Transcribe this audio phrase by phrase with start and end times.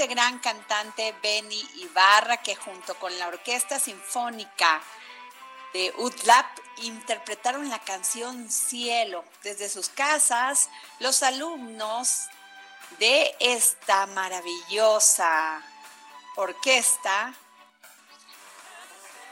[0.00, 4.80] Este gran cantante Benny Ibarra que junto con la Orquesta Sinfónica
[5.74, 6.46] de UTLAP
[6.78, 10.70] interpretaron la canción Cielo desde sus casas.
[11.00, 12.28] Los alumnos
[12.98, 15.60] de esta maravillosa
[16.36, 17.34] orquesta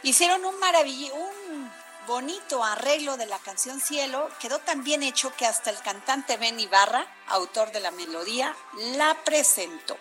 [0.03, 1.73] hicieron un maravilloso, un
[2.07, 6.61] bonito arreglo de la canción Cielo, quedó tan bien hecho que hasta el cantante Ben
[6.61, 9.97] Ibarra, autor de la melodía, la presentó.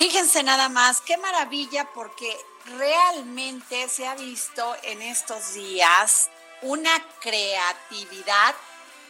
[0.00, 2.34] Fíjense nada más, qué maravilla porque
[2.78, 6.30] realmente se ha visto en estos días
[6.62, 6.90] una
[7.20, 8.54] creatividad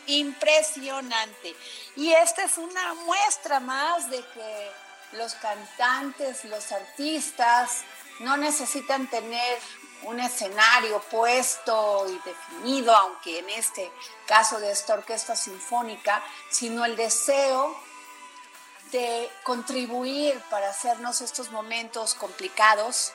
[0.06, 1.54] impresionante.
[1.94, 4.70] Y esta es una muestra más de que
[5.12, 7.82] los cantantes, los artistas,
[8.18, 9.60] no necesitan tener
[10.02, 13.92] un escenario puesto y definido, aunque en este
[14.26, 16.20] caso de esta orquesta sinfónica,
[16.50, 17.80] sino el deseo
[18.90, 23.12] de contribuir para hacernos estos momentos complicados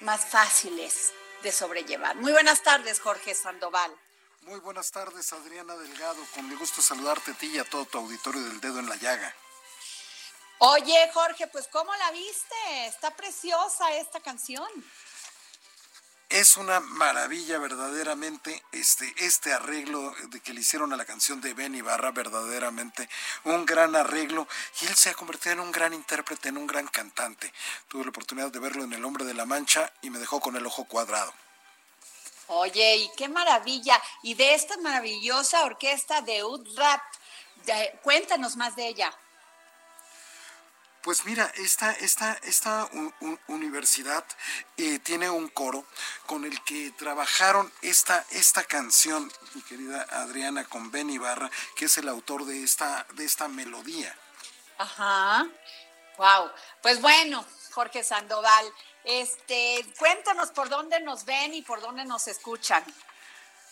[0.00, 2.16] más fáciles de sobrellevar.
[2.16, 3.94] Muy buenas tardes, Jorge Sandoval.
[4.42, 6.22] Muy buenas tardes, Adriana Delgado.
[6.34, 8.96] Con mi gusto saludarte a ti y a todo tu auditorio del dedo en la
[8.96, 9.34] llaga.
[10.58, 12.86] Oye, Jorge, pues ¿cómo la viste?
[12.86, 14.68] Está preciosa esta canción.
[16.28, 21.54] Es una maravilla verdaderamente este, este arreglo de que le hicieron a la canción de
[21.54, 23.08] Ben Ibarra, verdaderamente
[23.44, 24.48] un gran arreglo.
[24.80, 27.52] Y él se ha convertido en un gran intérprete, en un gran cantante.
[27.88, 30.56] Tuve la oportunidad de verlo en El Hombre de la Mancha y me dejó con
[30.56, 31.32] el ojo cuadrado.
[32.48, 34.00] Oye, y qué maravilla.
[34.22, 37.00] Y de esta maravillosa orquesta de UDRAP,
[38.02, 39.16] cuéntanos más de ella.
[41.04, 42.88] Pues mira, esta, esta, esta
[43.48, 44.24] universidad
[44.78, 45.84] eh, tiene un coro
[46.24, 51.98] con el que trabajaron esta, esta canción, mi querida Adriana, con Ben Ibarra, que es
[51.98, 54.16] el autor de esta, de esta melodía.
[54.78, 55.46] Ajá.
[56.16, 56.50] Wow.
[56.80, 58.72] Pues bueno, Jorge Sandoval,
[59.04, 62.82] este, cuéntanos por dónde nos ven y por dónde nos escuchan.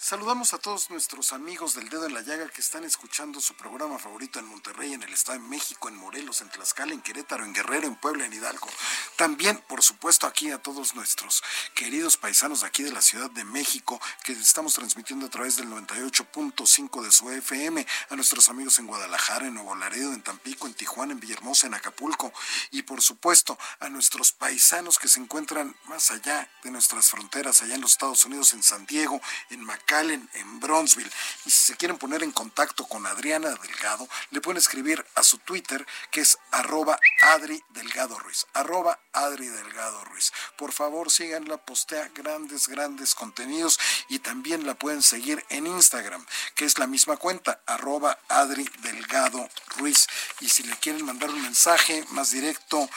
[0.05, 4.01] Saludamos a todos nuestros amigos del Dedo en la Llaga que están escuchando su programa
[4.01, 7.53] favorito en Monterrey, en el Estado de México, en Morelos, en Tlaxcala, en Querétaro, en
[7.53, 8.67] Guerrero, en Puebla, en Hidalgo.
[9.15, 11.45] También, por supuesto, aquí a todos nuestros
[11.77, 15.69] queridos paisanos de aquí de la Ciudad de México que estamos transmitiendo a través del
[15.69, 20.75] 98.5 de su FM, a nuestros amigos en Guadalajara, en Nuevo Laredo, en Tampico, en
[20.75, 22.33] Tijuana, en Villahermosa, en Acapulco
[22.73, 27.77] y, por supuesto, a nuestros paisanos que se encuentran más allá de nuestras fronteras, allá
[27.77, 29.63] en los Estados Unidos, en San Diego, en
[29.93, 31.11] Mac en Bronzeville.
[31.45, 35.39] Y si se quieren poner en contacto con Adriana Delgado, le pueden escribir a su
[35.39, 38.47] Twitter, que es arroba Adri Delgado Ruiz.
[38.55, 40.33] Arroba Adri Delgado Ruiz.
[40.57, 43.79] Por favor, síganla, postea grandes, grandes contenidos
[44.09, 46.25] y también la pueden seguir en Instagram,
[46.55, 50.07] que es la misma cuenta, arroba Adri Delgado Ruiz.
[50.41, 52.89] Y si le quieren mandar un mensaje más directo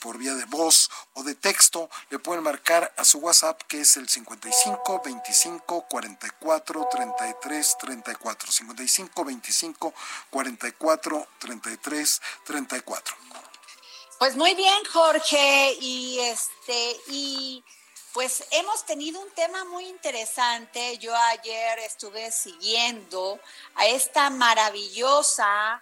[0.00, 3.96] por vía de voz o de texto, le pueden marcar a su WhatsApp, que es
[3.96, 9.94] el 55 25 40 44 33 34 55 25
[10.30, 13.16] 44 33 34
[14.18, 17.62] pues muy bien Jorge y este y
[18.12, 20.98] pues hemos tenido un tema muy interesante.
[20.98, 23.38] Yo ayer estuve siguiendo
[23.76, 25.80] a esta maravillosa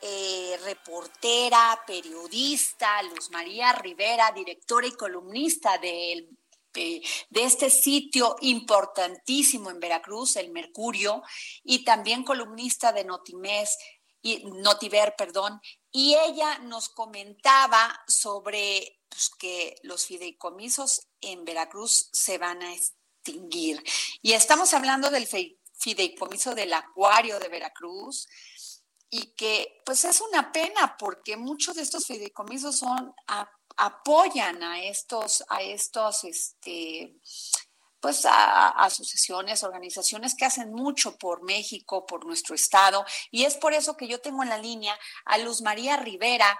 [0.00, 6.28] eh, reportera, periodista, Luz María Rivera, directora y columnista del
[6.72, 11.22] de, este sitio importantísimo en Veracruz, el Mercurio,
[11.62, 13.76] y también columnista de Notimés,
[14.22, 15.60] y, Notiver, perdón,
[15.90, 23.82] y ella nos comentaba sobre pues, que los fideicomisos en Veracruz se van a extinguir.
[24.22, 25.28] Y estamos hablando del
[25.74, 28.28] fideicomiso del acuario de Veracruz,
[29.14, 33.14] y que pues es una pena porque muchos de estos fideicomisos son
[33.76, 37.14] apoyan a estos, a estos, este,
[38.00, 43.96] pues asociaciones, organizaciones que hacen mucho por México, por nuestro estado, y es por eso
[43.96, 46.58] que yo tengo en la línea a Luz María Rivera,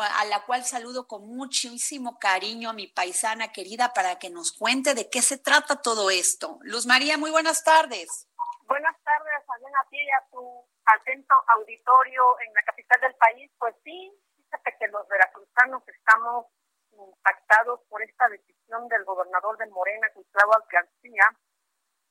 [0.00, 4.94] a la cual saludo con muchísimo cariño a mi paisana querida para que nos cuente
[4.94, 6.58] de qué se trata todo esto.
[6.62, 8.26] Luz María, muy buenas tardes.
[8.66, 13.50] Buenas tardes, también a ti y a tu atento auditorio en la capital del país.
[13.58, 14.12] Pues sí,
[14.52, 16.46] fíjate que los veracruzanos estamos
[16.92, 21.36] impactados por esta decisión del gobernador de Morena, Gustavo García,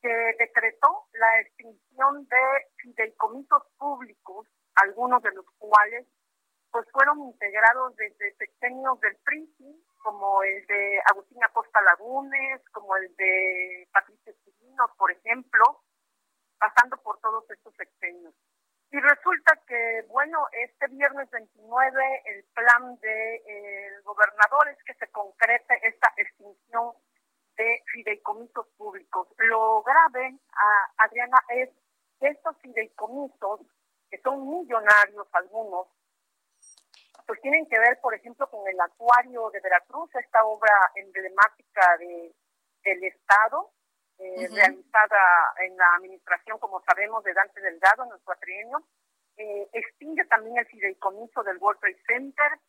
[0.00, 6.06] que decretó la extinción de fideicomisos públicos, algunos de los cuales
[6.72, 13.14] pues fueron integrados desde sexenios del PRI, como el de Agustín Acosta Lagunes, como el
[13.16, 15.82] de Patricia Chirinos, por ejemplo,
[16.58, 18.34] pasando por todos estos sexenios.
[18.92, 25.10] Y resulta que, bueno, este viernes 29 el plan de, el gobernador es que se
[25.10, 26.92] concrete esta extinción
[27.56, 29.28] de fideicomisos públicos.
[29.38, 30.38] Lo grave,
[30.98, 31.70] Adriana, es
[32.20, 33.60] que estos fideicomisos,
[34.10, 35.88] que son millonarios algunos,
[37.26, 42.34] pues tienen que ver, por ejemplo, con el acuario de Veracruz, esta obra emblemática de,
[42.84, 43.70] del Estado,
[44.22, 48.80] eh, realizada en la administración, como sabemos, de Dante Delgado, en el cuatrienio,
[49.36, 52.60] eh, extingue también el fideicomiso del World Trade Center,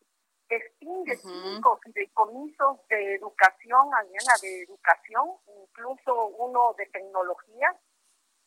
[0.48, 5.30] extingue cinco fideicomisos de educación, Adriana, de educación,
[5.62, 7.72] incluso uno de tecnología,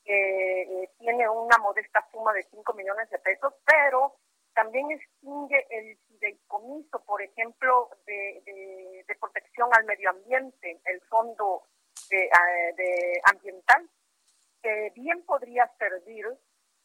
[0.04, 4.16] que eh, tiene una modesta suma de 5 millones de pesos, pero
[4.54, 11.64] también extingue el fideicomiso, por ejemplo, de, de protección al medio ambiente, el fondo
[12.12, 12.30] eh,
[12.76, 13.90] de, ambiental,
[14.62, 16.26] que bien podría servir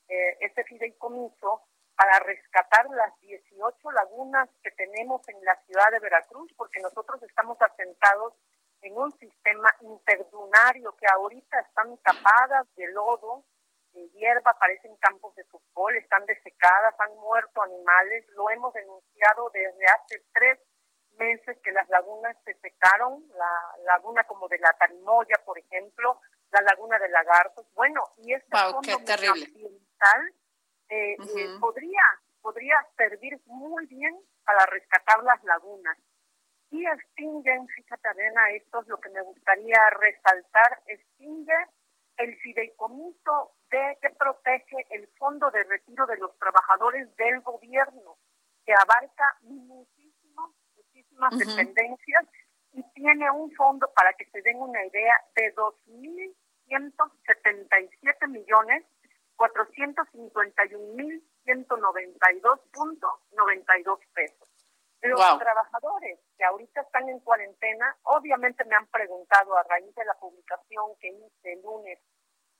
[0.09, 1.63] eh, este fideicomiso
[1.97, 7.61] para rescatar las 18 lagunas que tenemos en la ciudad de Veracruz, porque nosotros estamos
[7.61, 8.35] asentados
[8.83, 13.45] en un sistema interdunario que ahorita están tapadas de lodo,
[13.93, 19.87] de hierba, parecen campos de fútbol, están desecadas, han muerto animales, lo hemos denunciado desde
[19.87, 20.59] hace tres
[21.19, 26.61] meses que las lagunas se secaron, la laguna como de la Tarimoya, por ejemplo, la
[26.63, 27.67] laguna de Lagartos.
[27.75, 30.35] Bueno, y este fondo ambiental
[30.89, 32.03] eh, eh, podría,
[32.41, 35.97] podría servir muy bien para rescatar las lagunas.
[36.71, 41.67] Y extinguen, fíjate, Adena, esto es lo que me gustaría resaltar, extingue
[42.17, 48.17] el fideicomiso de que protege el fondo de retiro de los trabajadores del gobierno,
[48.65, 49.37] que abarca
[51.31, 52.27] dependencias
[52.73, 58.85] y tiene un fondo, para que se den una idea, de 2.177 millones
[59.37, 64.49] 451 mil 192.92 pesos.
[65.03, 67.97] Los trabajadores que ahorita están en cuarentena.
[68.05, 71.99] Obviamente me han preguntado a raíz de la publicación que hice el lunes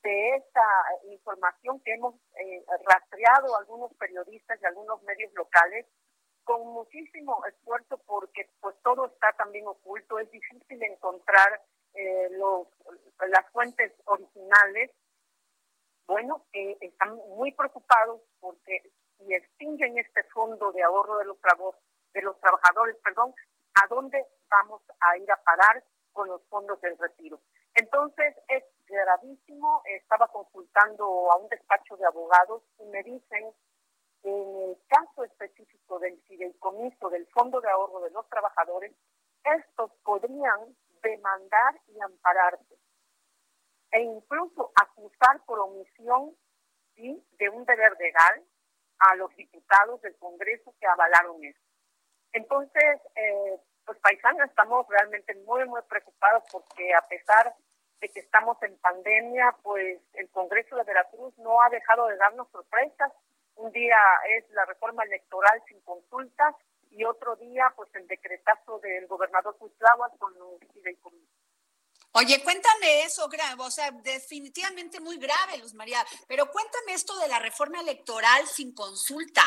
[0.03, 0.67] de esta
[1.13, 5.87] información que hemos eh, rastreado algunos periodistas y algunos medios locales
[6.45, 11.63] con muchísimo esfuerzo porque pues todo está también oculto, es difícil encontrar
[11.95, 12.69] eh, los,
[13.29, 14.91] las fuentes originales.
[16.07, 18.83] Bueno, eh, están muy preocupados porque
[19.19, 21.37] si extinguen este fondo de ahorro de los,
[22.13, 23.35] de los trabajadores, perdón,
[23.75, 27.41] ¿a dónde vamos a ir a parar con los fondos del retiro?
[27.75, 33.53] Entonces es gravísimo, estaba consultando a un despacho de abogados y me dicen
[34.23, 38.93] en el caso específico del fideicomiso del Fondo de Ahorro de los Trabajadores,
[39.45, 42.79] estos podrían demandar y ampararse
[43.91, 46.35] e incluso acusar por omisión
[46.95, 48.45] de un deber legal
[48.99, 51.59] a los diputados del Congreso que avalaron eso.
[52.33, 57.55] Entonces, eh, pues paisanos, estamos realmente muy, muy preocupados porque a pesar
[58.01, 62.49] de que estamos en pandemia, pues el Congreso de Veracruz no ha dejado de darnos
[62.51, 63.13] sorpresas
[63.63, 63.97] un día
[64.37, 66.55] es la reforma electoral sin consultas
[66.91, 70.61] y otro día pues el decretazo del gobernador Cuitláhuac con los
[72.15, 73.27] Oye, cuéntame eso,
[73.59, 78.75] o sea, definitivamente muy grave, Luz María, pero cuéntame esto de la reforma electoral sin
[78.75, 79.43] consulta.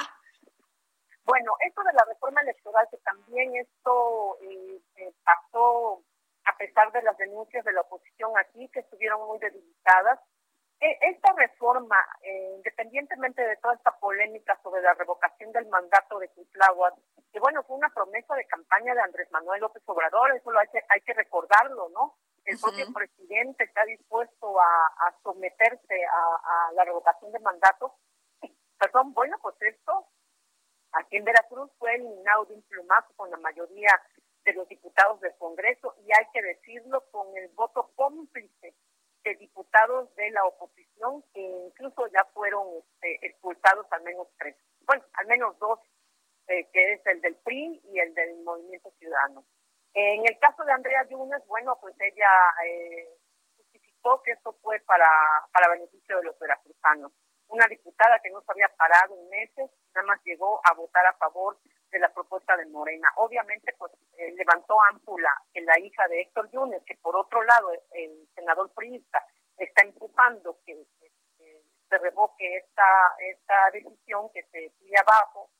[1.26, 6.04] Bueno, esto de la reforma electoral, que también esto eh, eh, pasó
[6.46, 10.20] a pesar de las denuncias de la oposición aquí, que estuvieron muy debilitadas,
[10.80, 16.96] esta reforma, eh, independientemente de toda esta polémica sobre la revocación del mandato de Cuitláhuac,
[17.32, 20.68] que bueno, fue una promesa de campaña de Andrés Manuel López Obrador, eso lo hay
[20.68, 22.16] que, hay que recordarlo, ¿no?
[22.46, 27.96] El propio presidente está dispuesto a, someterse a, la revocación del mandato.
[28.78, 30.08] Perdón, bueno, pues esto
[30.92, 33.90] aquí en Veracruz fue eliminado de un plumazo con la mayoría
[34.44, 38.76] de los diputados del Congreso y hay que decirlo con el voto cómplice
[39.26, 44.56] de diputados de la oposición que incluso ya fueron este, expulsados al menos tres,
[44.86, 45.80] bueno, al menos dos,
[46.48, 49.44] eh, que es el del PRI y el del Movimiento Ciudadano.
[49.96, 52.30] En el caso de Andrea Yunes, bueno, pues ella
[52.68, 53.10] eh,
[53.58, 55.10] justificó que esto fue para,
[55.52, 57.12] para beneficio de los veracruzanos.
[57.48, 61.14] Una diputada que no se había parado en meses, nada más llegó a votar a
[61.14, 61.58] favor
[61.96, 63.08] de la propuesta de Morena.
[63.16, 67.72] Obviamente, pues eh, levantó ámpula en la hija de Héctor Yunes, que por otro lado,
[67.92, 69.26] el senador priista
[69.58, 70.86] está empujando que,
[71.88, 75.52] se revoque esta, esta decisión, que se sigue abajo.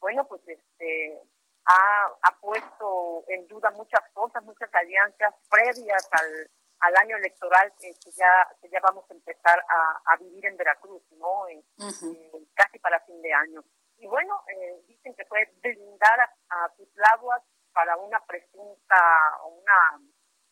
[0.00, 1.20] Bueno, pues este
[1.66, 7.92] ha, ha puesto en duda muchas cosas, muchas alianzas previas al, al año electoral que
[8.16, 11.44] ya que ya vamos a empezar a, vivir en Veracruz, ¿no?
[12.54, 13.62] casi para fin de año.
[13.98, 16.72] Y bueno, eh, dicen que puede blindar a, a
[17.72, 18.96] para una presunta
[19.44, 20.00] o una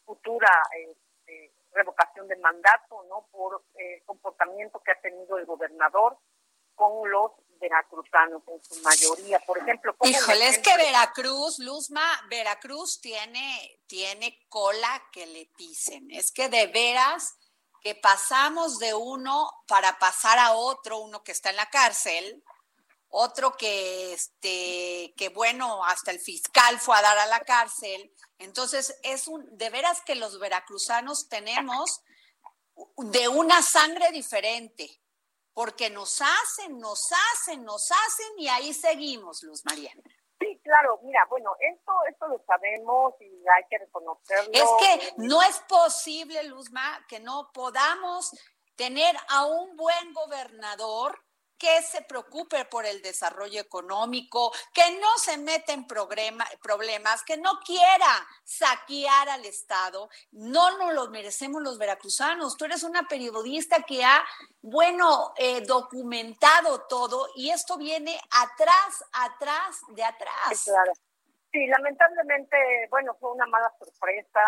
[0.04, 3.28] futura este, revocación de mandato, ¿no?
[3.30, 6.18] Por el eh, comportamiento que ha tenido el gobernador
[6.74, 9.40] con los veracruzanos en su mayoría.
[9.40, 16.10] Por ejemplo, Híjole, es que Veracruz, Luzma, Veracruz tiene, tiene cola que le pisen.
[16.10, 17.36] Es que de veras
[17.80, 22.44] que pasamos de uno para pasar a otro, uno que está en la cárcel,
[23.08, 28.12] otro que, este, que bueno, hasta el fiscal fue a dar a la cárcel.
[28.38, 32.02] Entonces, es un, de veras que los veracruzanos tenemos
[32.96, 35.00] de una sangre diferente,
[35.54, 39.92] porque nos hacen, nos hacen, nos hacen y ahí seguimos, Luz María.
[40.38, 44.52] Sí, claro, mira, bueno, esto, esto lo sabemos y hay que reconocerlo.
[44.52, 48.32] Es que no es posible, Luzma, que no podamos
[48.74, 51.25] tener a un buen gobernador
[51.58, 57.58] que se preocupe por el desarrollo económico, que no se mete en problemas, que no
[57.64, 60.08] quiera saquear al Estado.
[60.32, 62.56] No nos lo merecemos los veracruzanos.
[62.56, 64.24] Tú eres una periodista que ha,
[64.62, 70.64] bueno, eh, documentado todo y esto viene atrás, atrás, de atrás.
[70.64, 70.92] claro.
[71.56, 72.54] Sí, lamentablemente,
[72.90, 74.40] bueno, fue una mala sorpresa,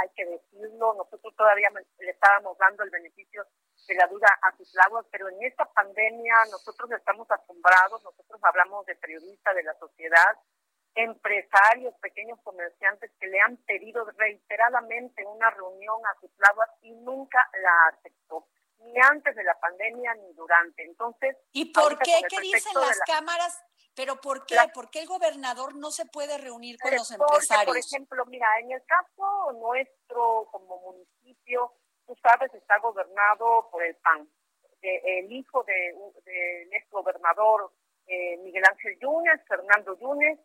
[0.00, 0.94] hay, que decirlo.
[0.94, 3.44] Nosotros todavía le estábamos dando el beneficio
[3.86, 8.86] de la duda a sus lagos, pero en esta pandemia nosotros estamos asombrados, nosotros hablamos
[8.86, 10.32] de periodistas, de la sociedad,
[10.94, 17.50] empresarios, pequeños comerciantes que le han pedido reiteradamente una reunión a sus lagos y nunca
[17.60, 18.46] la aceptó,
[18.78, 20.84] ni antes de la pandemia ni durante.
[20.84, 22.20] Entonces, ¿y por qué?
[22.28, 23.62] ¿Qué dicen las cámaras?
[23.94, 24.56] ¿Pero por qué?
[24.74, 27.66] ¿Por qué el gobernador no se puede reunir con los empresarios?
[27.66, 31.72] Por ejemplo, mira, en el caso nuestro como municipio,
[32.06, 34.28] tú sabes, está gobernado por el PAN.
[34.82, 37.72] el hijo del de, ex gobernador
[38.06, 40.38] eh, Miguel Ángel Yunes, Fernando Yunes,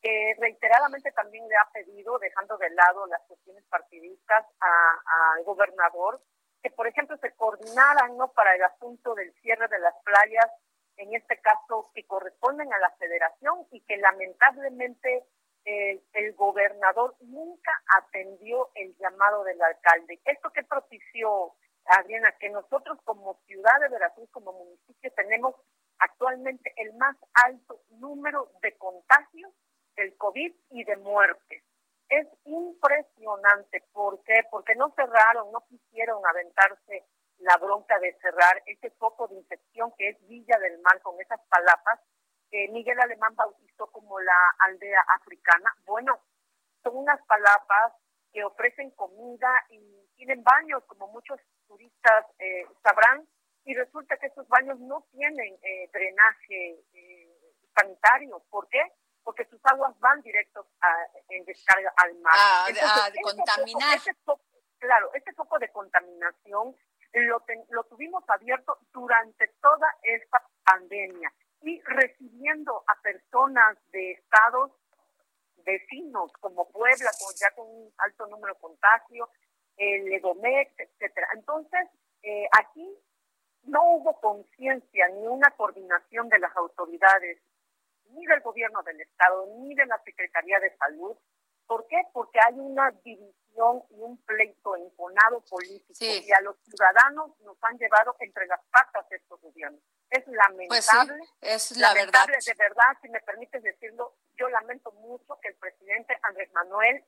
[0.00, 6.22] que reiteradamente también le ha pedido, dejando de lado las cuestiones partidistas, al gobernador,
[6.62, 8.32] que por ejemplo se coordinaran ¿no?
[8.32, 10.50] para el asunto del cierre de las playas,
[10.96, 15.24] en este caso que corresponden a la federación y que lamentablemente
[15.64, 20.20] el gobernador nunca atendió el llamado del alcalde.
[20.24, 25.54] Esto que propició, Adriana, que nosotros como ciudad de Veracruz, como municipio, tenemos
[25.98, 29.52] actualmente el más alto número de contagios
[29.96, 31.62] del COVID y de muertes.
[32.10, 33.82] Es impresionante.
[33.92, 34.42] ¿Por qué?
[34.50, 37.06] Porque no cerraron, no quisieron aventarse
[37.38, 41.40] la bronca de cerrar ese foco de infección que es Villa del Mar con esas
[41.48, 42.00] palapas
[42.50, 45.72] que Miguel Alemán bautizó como la aldea africana.
[45.86, 46.18] Bueno,
[46.82, 47.92] son unas palapas
[48.32, 49.78] que ofrecen comida y
[50.16, 53.26] tienen baños, como muchos turistas eh, sabrán,
[53.64, 57.28] y resulta que esos baños no tienen eh, drenaje eh,
[57.74, 58.42] sanitario.
[58.50, 58.82] ¿Por qué?
[59.22, 62.32] Porque sus aguas van directos a, en descarga al mar.
[62.36, 63.98] Ah, a contaminar.
[64.78, 66.74] claro, este foco de contaminación
[67.12, 74.72] lo, lo tuvimos abierto durante toda esta pandemia y recibiendo a personas de estados
[75.64, 79.28] vecinos como Puebla, con, ya con un alto número de contagio,
[79.76, 81.28] el Edomex, etcétera.
[81.34, 81.88] Entonces,
[82.22, 82.88] eh, aquí
[83.64, 87.38] no hubo conciencia ni una coordinación de las autoridades,
[88.12, 91.16] ni del gobierno del estado, ni de la Secretaría de Salud.
[91.66, 91.96] ¿Por qué?
[92.12, 97.78] Porque hay una división y un pleito enconado político y a los ciudadanos nos han
[97.78, 99.80] llevado entre las patas estos gobiernos.
[100.10, 101.22] Es pues lamentable.
[101.40, 102.26] es la verdad.
[102.26, 107.04] De verdad, si me permites decirlo, yo lamento mucho que el presidente Andrés Manuel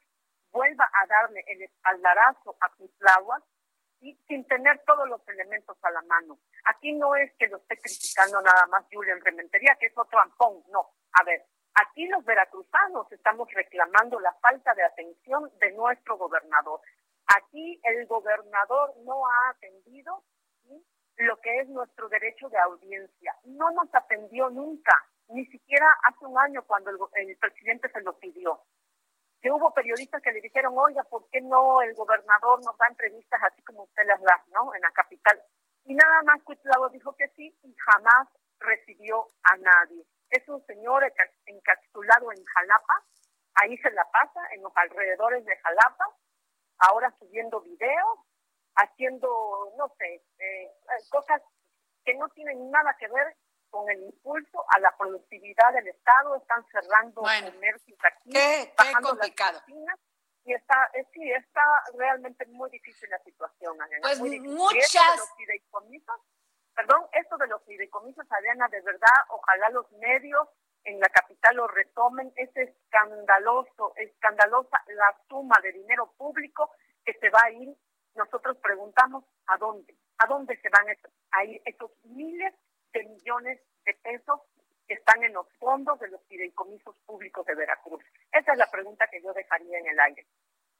[0.52, 3.42] vuelva a darle el espaldarazo a Cuitláhuac
[4.26, 6.38] sin tener todos los elementos a la mano.
[6.64, 10.62] Aquí no es que lo esté criticando nada más Julián Rementería, que es otro ampón,
[10.70, 10.90] no.
[11.12, 11.44] A ver,
[11.74, 16.80] aquí los veracruzanos estamos reclamando la falta de atención de nuestro gobernador.
[17.36, 20.24] Aquí el gobernador no ha atendido
[21.16, 23.34] lo que es nuestro derecho de audiencia.
[23.44, 24.96] No nos atendió nunca,
[25.28, 28.60] ni siquiera hace un año cuando el, presidente se lo pidió.
[29.42, 33.40] Que hubo periodistas que le dijeron, oiga, ¿por qué no el gobernador nos da entrevistas
[33.42, 34.74] así como usted las da, ¿no?
[34.74, 35.42] En la capital.
[35.84, 38.28] Y nada más Cuitlavo dijo que sí y jamás
[38.60, 40.04] recibió a nadie.
[40.30, 41.04] Es un señor
[41.46, 43.04] encapsulado en Jalapa,
[43.54, 46.06] ahí se la pasa, en los alrededores de Jalapa,
[46.78, 48.18] ahora subiendo videos,
[48.76, 49.28] haciendo,
[49.76, 50.70] no sé, eh,
[51.10, 51.42] cosas
[52.04, 53.36] que no tienen nada que ver
[53.72, 58.70] con el impulso a la productividad del Estado, están cerrando comercios aquí, qué,
[59.02, 59.62] complicado.
[60.44, 61.62] y está, eh, sí, está
[61.94, 65.34] realmente muy difícil la situación, Pues muchas...
[66.74, 70.46] perdón, esto de los fideicomisos, Adriana, de verdad, ojalá los medios
[70.84, 76.72] en la capital lo retomen, es escandaloso, escandalosa la suma de dinero público
[77.06, 77.74] que se va a ir.
[78.16, 80.86] Nosotros preguntamos a dónde, a dónde se van
[81.30, 82.52] a ir esos miles
[83.32, 84.40] millones de pesos
[84.86, 88.02] que están en los fondos de los fideicomisos públicos de Veracruz.
[88.32, 90.26] Esa es la pregunta que yo dejaría en el aire.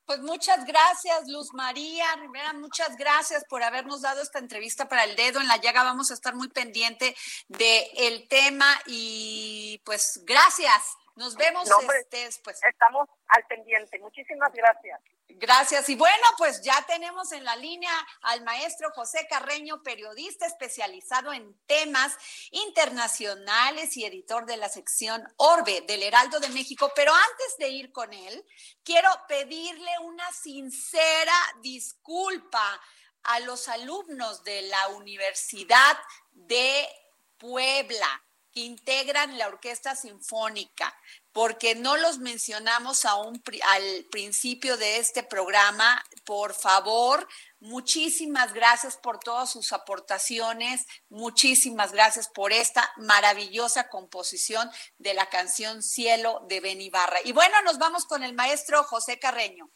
[0.05, 5.15] Pues muchas gracias, Luz María Rivera, muchas gracias por habernos dado esta entrevista para el
[5.15, 5.85] dedo en la llaga.
[5.85, 7.15] Vamos a estar muy pendiente
[7.47, 10.97] del el tema y pues gracias.
[11.15, 11.69] Nos vemos
[12.11, 12.61] después.
[12.65, 13.99] Estamos al pendiente.
[14.01, 15.01] Muchísimas gracias.
[15.43, 15.89] Gracias.
[15.89, 21.53] Y bueno, pues ya tenemos en la línea al maestro José Carreño, periodista especializado en
[21.67, 22.17] temas
[22.53, 26.93] internacionales y editor de la sección Orbe del Heraldo de México.
[26.95, 28.47] Pero antes de ir con él,
[28.85, 32.81] quiero pedirle una sincera disculpa
[33.25, 35.99] a los alumnos de la Universidad
[36.31, 36.89] de
[37.37, 40.95] Puebla que integran la Orquesta Sinfónica,
[41.33, 43.43] porque no los mencionamos aún
[43.75, 46.05] al principio de este programa.
[46.25, 47.27] Por favor,
[47.59, 55.83] muchísimas gracias por todas sus aportaciones, muchísimas gracias por esta maravillosa composición de la canción
[55.83, 57.19] Cielo de Benibarra.
[57.25, 59.71] Y bueno, nos vamos con el maestro José Carreño.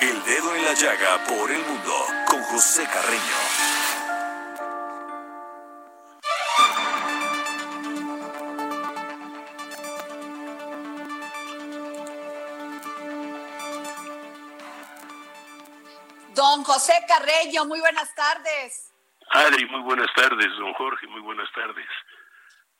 [0.00, 3.83] El dedo en la llaga por el mundo con José Carreño.
[16.54, 18.94] Don José Carreño, muy buenas tardes.
[19.30, 20.46] Adri, muy buenas tardes.
[20.56, 21.88] Don Jorge, muy buenas tardes.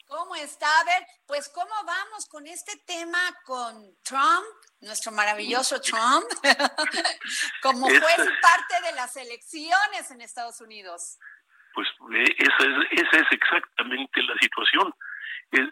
[0.07, 0.69] ¿Cómo está?
[0.79, 4.47] A ver, pues cómo vamos con este tema con Trump,
[4.81, 6.25] nuestro maravilloso Trump,
[7.63, 11.19] como fue parte de las elecciones en Estados Unidos.
[11.75, 14.95] Pues eh, esa es, esa es exactamente la situación.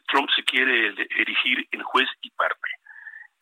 [0.09, 2.69] Trump se quiere erigir en juez y parte.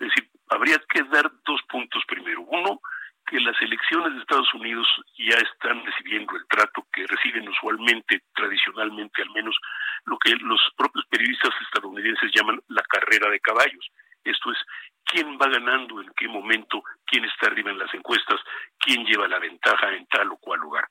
[0.00, 2.42] Es decir, habría que dar dos puntos primero.
[2.42, 2.78] Uno,
[3.30, 9.22] que las elecciones de Estados Unidos ya están recibiendo el trato que reciben usualmente, tradicionalmente
[9.22, 9.56] al menos,
[10.06, 13.86] lo que los propios periodistas estadounidenses llaman la carrera de caballos.
[14.24, 14.58] Esto es,
[15.04, 18.40] quién va ganando, en qué momento, quién está arriba en las encuestas,
[18.80, 20.88] quién lleva la ventaja en tal o cual lugar.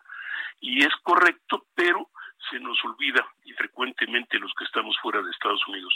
[0.61, 2.09] Y es correcto, pero
[2.49, 5.93] se nos olvida, y frecuentemente los que estamos fuera de Estados Unidos,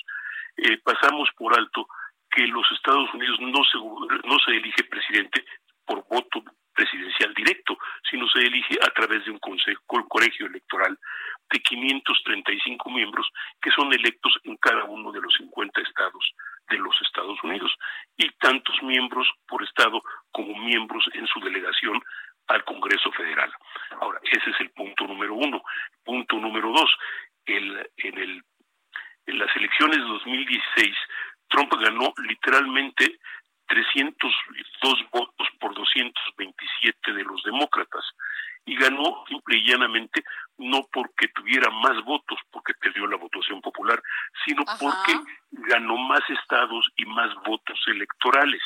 [0.58, 1.88] eh, pasamos por alto
[2.30, 3.78] que los Estados Unidos no se,
[4.28, 5.46] no se elige presidente
[5.86, 6.44] por voto
[6.74, 7.78] presidencial directo,
[8.10, 10.98] sino se elige a través de un consejo, colegio electoral
[11.50, 13.30] de 535 miembros
[13.62, 16.34] que son electos en cada uno de los 50 estados
[16.70, 17.72] de los Estados Unidos
[18.18, 22.02] y tantos miembros por estado como miembros en su delegación
[22.48, 23.52] al Congreso Federal.
[24.02, 25.64] Ahora, ese es el punto número uno.
[26.04, 26.90] Punto número dos,
[27.46, 28.44] el, en, el,
[29.28, 30.96] en las elecciones de 2016,
[31.50, 33.20] Trump ganó literalmente
[33.68, 38.04] 302 votos por 227 de los demócratas
[38.66, 40.24] y ganó simple y llanamente
[40.58, 44.02] no porque tuviera más votos, porque perdió la votación popular,
[44.46, 45.20] sino porque
[45.52, 48.62] ganó más estados y más votos electorales.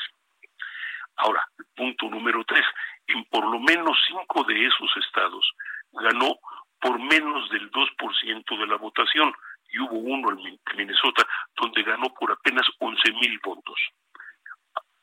[1.16, 1.44] Ahora,
[1.76, 2.66] punto número tres,
[3.08, 5.52] en por lo menos cinco de esos estados
[5.94, 6.38] ganó
[6.80, 9.34] por menos del 2% de la votación
[9.72, 13.80] y hubo uno en Minnesota donde ganó por apenas 11 mil votos.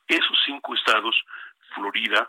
[0.07, 1.15] Esos cinco estados,
[1.73, 2.27] Florida,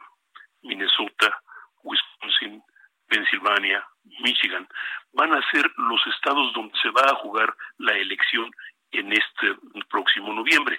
[0.62, 1.41] Minnesota,
[1.83, 2.62] Wisconsin,
[3.07, 3.87] Pensilvania,
[4.21, 4.67] Michigan,
[5.12, 8.51] van a ser los estados donde se va a jugar la elección
[8.91, 9.57] en este
[9.89, 10.79] próximo noviembre.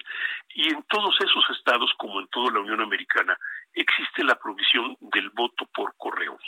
[0.54, 3.36] Y en todos esos estados, como en toda la Unión Americana,
[3.72, 6.38] existe la provisión del voto por correo.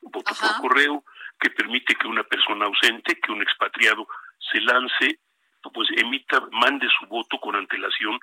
[0.00, 1.04] Voto por correo
[1.40, 4.06] que permite que una persona ausente, que un expatriado
[4.52, 5.20] se lance,
[5.72, 8.18] pues emita, mande su voto con antelación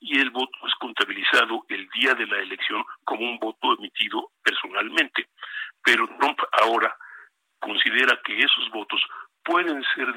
[0.00, 5.28] y el voto es contabilizado el día de la elección como un voto emitido personalmente.
[5.82, 6.96] Pero Trump ahora
[7.58, 9.00] considera que esos votos
[9.44, 10.08] pueden ser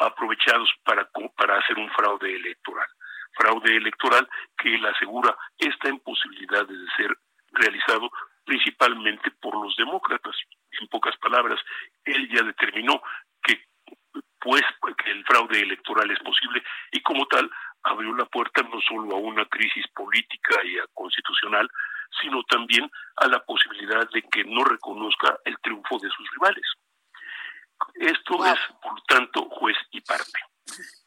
[0.00, 2.86] aprovechados para, para hacer un fraude electoral.
[3.32, 7.16] Fraude electoral que él asegura está en posibilidad de ser
[7.52, 8.10] realizado
[8.44, 10.36] principalmente por los demócratas.
[10.80, 11.60] En pocas palabras,
[12.04, 13.02] él ya determinó
[13.42, 13.64] que
[14.40, 14.62] pues
[14.96, 17.50] que el fraude electoral es posible y como tal
[17.82, 21.68] abrió la puerta no solo a una crisis política y a constitucional,
[22.22, 26.64] sino también a la posibilidad de que no reconozca el triunfo de sus rivales.
[27.94, 30.38] Esto es, por tanto, juez y parte.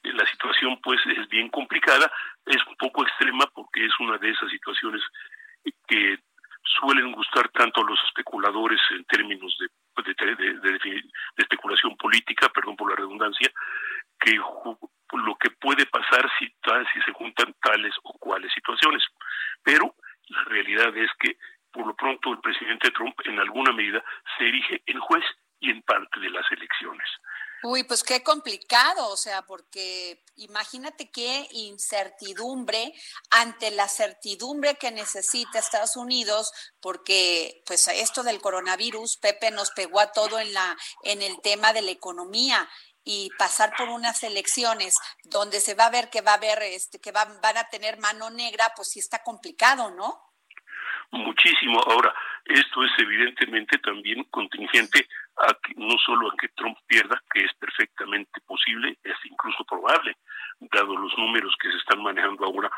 [0.03, 2.11] La situación, pues, es bien complicada,
[2.45, 5.01] es un poco extrema porque es una de esas situaciones
[5.87, 6.19] que
[6.63, 11.01] suelen gustar tanto a los especuladores en términos de, de
[11.37, 13.49] especulación política, perdón por la redundancia,
[14.19, 14.37] que
[15.19, 19.03] lo que puede pasar si, si se juntan tales o cuales situaciones.
[19.63, 19.95] Pero
[20.27, 21.37] la realidad es que,
[21.71, 24.03] por lo pronto, el presidente Trump en alguna medida
[24.37, 25.23] se erige en juez
[25.59, 27.07] y en parte de las elecciones.
[27.63, 32.91] Uy, pues qué complicado, o sea, porque imagínate qué incertidumbre
[33.29, 39.99] ante la certidumbre que necesita Estados Unidos, porque pues esto del coronavirus, Pepe nos pegó
[39.99, 42.67] a todo en la en el tema de la economía
[43.03, 46.99] y pasar por unas elecciones donde se va a ver que va a haber este
[46.99, 50.31] que van, van a tener mano negra, pues sí está complicado, ¿no?
[51.11, 51.81] Muchísimo.
[51.87, 52.13] Ahora,
[52.45, 57.53] esto es evidentemente también contingente a que no solo a que Trump pierda, que es
[57.59, 60.15] perfectamente posible, es incluso probable,
[60.59, 62.71] dado los números que se están manejando ahora,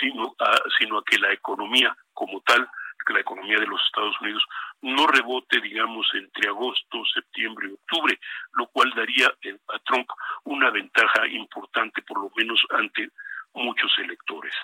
[0.00, 2.66] sino a, sino a que la economía como tal
[3.06, 4.44] que la economía de los Estados Unidos
[4.82, 8.18] no rebote, digamos, entre agosto, septiembre y octubre,
[8.54, 10.08] lo cual daría a Trump
[10.44, 13.08] una ventaja importante, por lo menos ante
[13.54, 14.54] muchos electores.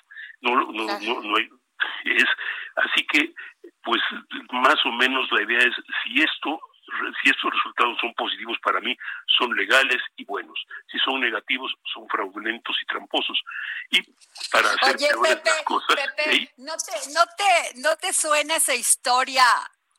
[0.41, 1.49] No, no, no, no hay,
[2.05, 2.25] es
[2.75, 3.33] así que,
[3.83, 4.01] pues,
[4.51, 6.59] más o menos la idea es si esto
[7.21, 8.95] si estos resultados son positivos para mí,
[9.37, 10.57] son legales y buenos.
[10.91, 13.41] Si son negativos, son fraudulentos y tramposos.
[13.91, 14.01] Y
[14.51, 15.95] para hacer Oye, las cosas...
[16.57, 19.45] ¿no, te, no, te, ¿no te suena esa historia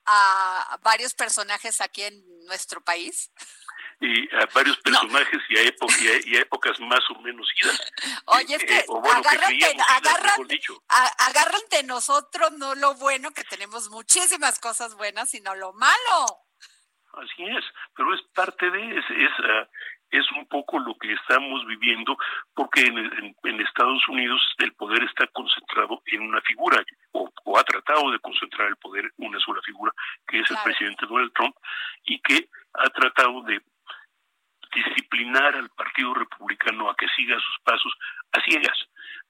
[0.07, 3.31] a varios personajes aquí en nuestro país?
[4.01, 7.81] y a varios personajes y, a y, a, épocas más o menos idas.
[8.27, 8.87] Oye, es que, eh,
[11.19, 16.41] agarran de nosotros no lo bueno, que tenemos muchísimas cosas buenas, sino lo malo.
[17.17, 19.69] Así es, pero es parte de, es, es, ah,
[20.11, 22.17] es un poco lo que estamos viviendo,
[22.55, 22.99] porque en,
[23.43, 28.19] en, Estados Unidos el poder está concentrado en una figura, o, o, ha tratado de
[28.19, 29.93] concentrar el poder en una sola figura,
[30.27, 31.55] que es el presidente Donald Trump,
[32.05, 33.61] y que ha tratado de
[34.75, 37.93] disciplinar al Partido Republicano a que siga sus pasos
[38.33, 38.79] a ciegas.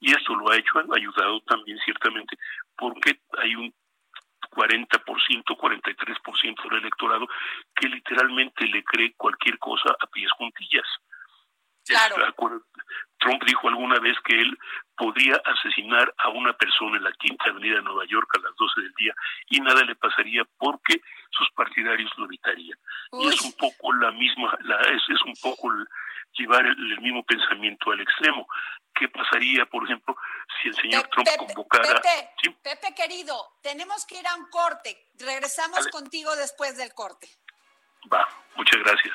[0.00, 2.36] Y esto lo ha hecho, ha ayudado también ciertamente,
[2.76, 3.72] porque hay un
[4.54, 7.26] 40%, 43% del electorado
[7.74, 10.86] que literalmente le cree cualquier cosa a pies juntillas.
[13.24, 14.58] Trump dijo alguna vez que él
[14.96, 18.80] podría asesinar a una persona en la Quinta Avenida de Nueva York a las 12
[18.82, 19.14] del día
[19.48, 22.78] y nada le pasaría porque sus partidarios lo evitarían.
[23.12, 25.72] Y es un poco la misma, la, es, es un poco
[26.36, 28.46] llevar el, mismo pensamiento al extremo.
[28.94, 30.16] ¿Qué pasaría, por ejemplo,
[30.60, 32.00] si el señor Trump convocara...
[32.62, 35.08] Pepe, querido, tenemos que ir a un corte.
[35.18, 37.28] Regresamos contigo después del corte.
[38.12, 39.14] Va, muchas gracias.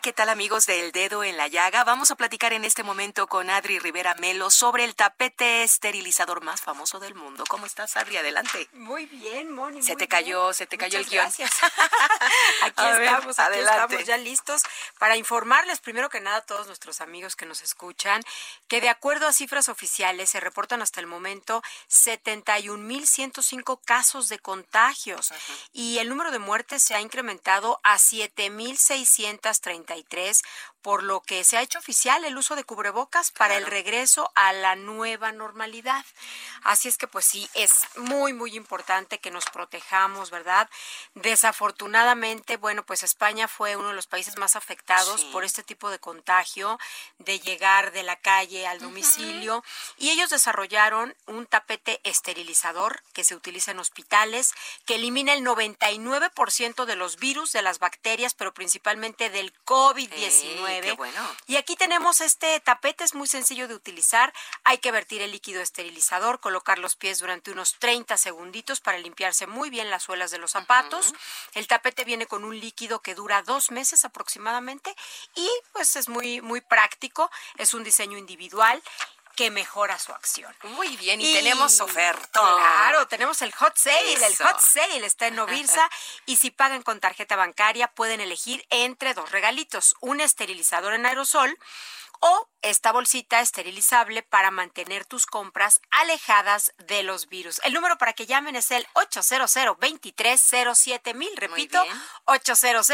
[0.00, 1.84] Hola, ¿qué tal amigos del Dedo en la Llaga?
[1.84, 6.62] Vamos a platicar en este momento con Adri Rivera Melo sobre el tapete esterilizador más
[6.62, 7.44] famoso del mundo.
[7.50, 8.16] ¿Cómo estás, Adri?
[8.16, 8.66] Adelante.
[8.72, 9.82] Muy bien, Moni.
[9.82, 11.24] Se te cayó, se te cayó el guion.
[11.24, 11.50] Gracias.
[12.62, 14.62] aquí estamos, aquí estamos ya listos
[14.98, 18.22] para informarles primero que nada a todos nuestros amigos que nos escuchan
[18.68, 25.30] que de acuerdo a cifras oficiales se reportan hasta el momento 71.105 casos de contagios
[25.74, 29.60] y el número de muertes se ha incrementado a 7.600
[29.90, 30.42] 33
[30.82, 34.52] por lo que se ha hecho oficial el uso de cubrebocas para el regreso a
[34.52, 36.04] la nueva normalidad.
[36.62, 40.68] Así es que pues sí, es muy, muy importante que nos protejamos, ¿verdad?
[41.14, 45.98] Desafortunadamente, bueno, pues España fue uno de los países más afectados por este tipo de
[45.98, 46.78] contagio,
[47.18, 49.64] de llegar de la calle al domicilio,
[49.96, 54.54] y ellos desarrollaron un tapete esterilizador que se utiliza en hospitales,
[54.86, 60.69] que elimina el 99% de los virus, de las bacterias, pero principalmente del COVID-19.
[61.46, 64.32] Y aquí tenemos este tapete, es muy sencillo de utilizar.
[64.64, 69.46] Hay que vertir el líquido esterilizador, colocar los pies durante unos 30 segunditos para limpiarse
[69.46, 71.12] muy bien las suelas de los zapatos.
[71.54, 74.94] El tapete viene con un líquido que dura dos meses aproximadamente
[75.34, 77.30] y pues es muy, muy práctico.
[77.56, 78.82] Es un diseño individual
[79.36, 80.54] que mejora su acción.
[80.62, 82.40] Muy bien, y, tenemos oferta.
[82.40, 84.14] Claro, tenemos el hot sale.
[84.14, 85.88] El hot sale está en Novirsa
[86.26, 91.58] y si pagan con tarjeta bancaria pueden elegir entre dos regalitos, un esterilizador en aerosol
[92.20, 97.60] o esta bolsita esterilizable para mantener tus compras alejadas de los virus.
[97.64, 99.78] El número para que llamen es el 800
[101.14, 101.82] mil Repito,
[102.26, 102.86] 800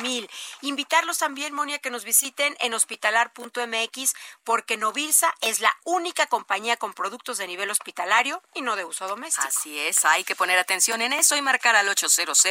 [0.00, 6.76] mil Invitarlos también, Monia, que nos visiten en hospitalar.mx porque Novilsa es la única compañía
[6.76, 9.48] con productos de nivel hospitalario y no de uso doméstico.
[9.48, 12.44] Así es, hay que poner atención en eso y marcar al 800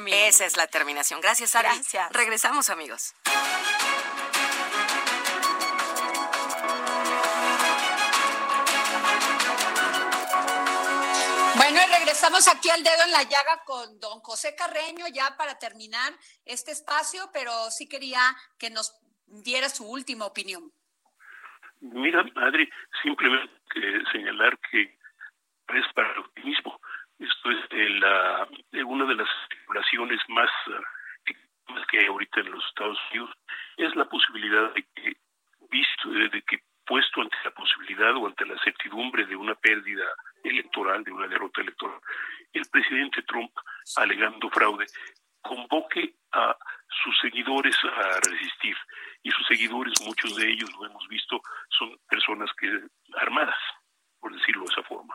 [0.00, 1.20] mil Esa es la terminación.
[1.20, 1.68] Gracias, Ari.
[1.68, 2.10] Gracias.
[2.12, 3.14] Regresamos, amigos.
[11.56, 15.58] Bueno, y regresamos aquí al dedo en la llaga con don José Carreño ya para
[15.58, 16.12] terminar
[16.44, 18.20] este espacio, pero sí quería
[18.58, 20.72] que nos diera su última opinión.
[21.80, 22.68] Mira, Adri,
[23.02, 23.50] simplemente
[24.12, 26.80] señalar que es para el optimismo.
[27.18, 28.48] Esto es la,
[28.86, 30.50] una de las regulaciones más
[31.90, 33.30] que ahorita en los Estados Unidos
[33.76, 35.16] es la posibilidad de que,
[35.70, 40.04] visto, de que puesto ante la posibilidad o ante la certidumbre de una pérdida
[40.42, 42.00] electoral, de una derrota electoral,
[42.52, 43.52] el presidente Trump,
[43.96, 44.86] alegando fraude,
[45.40, 46.56] convoque a
[47.02, 48.76] sus seguidores a resistir.
[49.22, 52.68] Y sus seguidores, muchos de ellos, lo hemos visto, son personas que
[53.18, 53.58] armadas,
[54.20, 55.14] por decirlo de esa forma.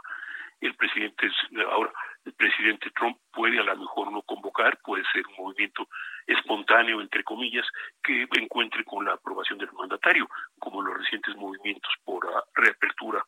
[0.59, 1.29] El presidente,
[1.71, 1.93] ahora,
[2.25, 5.87] el presidente Trump puede a lo mejor no convocar, puede ser un movimiento
[6.25, 7.65] espontáneo, entre comillas,
[8.03, 10.27] que encuentre con la aprobación del mandatario,
[10.59, 13.23] como los recientes movimientos por reapertura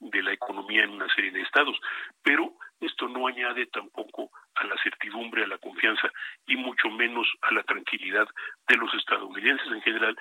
[0.00, 1.76] de la economía en una serie de estados.
[2.22, 6.08] Pero esto no añade tampoco a la certidumbre, a la confianza
[6.46, 8.28] y mucho menos a la tranquilidad
[8.68, 10.16] de los estadounidenses en general,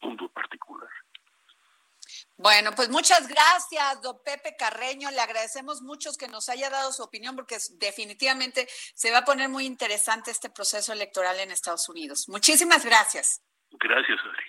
[0.00, 0.88] mundo particular.
[2.38, 5.10] Bueno, pues muchas gracias, don Pepe Carreño.
[5.10, 9.48] Le agradecemos mucho que nos haya dado su opinión porque definitivamente se va a poner
[9.48, 12.28] muy interesante este proceso electoral en Estados Unidos.
[12.28, 13.42] Muchísimas gracias.
[13.72, 14.44] Gracias, Adri.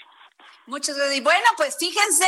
[0.67, 1.17] Muchas gracias.
[1.17, 2.27] Y bueno, pues fíjense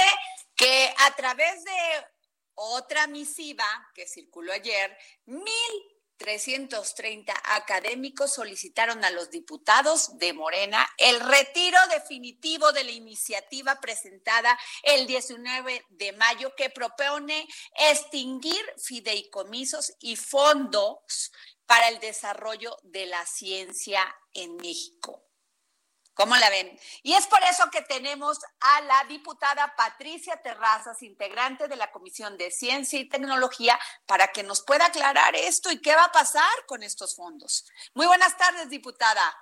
[0.55, 2.07] que a través de
[2.55, 11.19] otra misiva que circuló ayer, mil 330 académicos solicitaron a los diputados de Morena el
[11.19, 17.47] retiro definitivo de la iniciativa presentada el 19 de mayo que propone
[17.89, 21.31] extinguir fideicomisos y fondos
[21.65, 24.03] para el desarrollo de la ciencia
[24.33, 25.30] en México.
[26.21, 26.79] ¿Cómo la ven?
[27.01, 32.37] Y es por eso que tenemos a la diputada Patricia Terrazas, integrante de la Comisión
[32.37, 36.51] de Ciencia y Tecnología, para que nos pueda aclarar esto y qué va a pasar
[36.67, 37.65] con estos fondos.
[37.95, 39.35] Muy buenas tardes, diputada.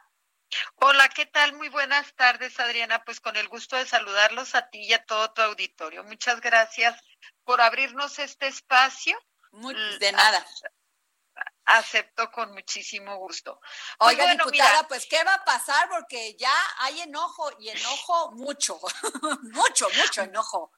[0.75, 1.51] Hola, ¿qué tal?
[1.51, 3.03] Muy buenas tardes, Adriana.
[3.03, 6.05] Pues con el gusto de saludarlos a ti y a todo tu auditorio.
[6.05, 6.97] Muchas gracias
[7.43, 9.19] por abrirnos este espacio.
[9.51, 10.45] Muy, de nada
[11.77, 13.59] acepto con muchísimo gusto.
[13.97, 15.89] Pues Oiga, diputada, pues ¿qué va a pasar?
[15.89, 18.79] Porque ya hay enojo y enojo mucho,
[19.53, 20.71] mucho, mucho enojo.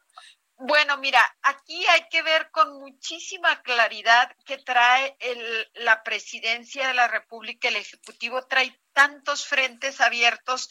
[0.64, 6.94] Bueno, mira, aquí hay que ver con muchísima claridad que trae el, la presidencia de
[6.94, 10.70] la República, el Ejecutivo trae tantos frentes abiertos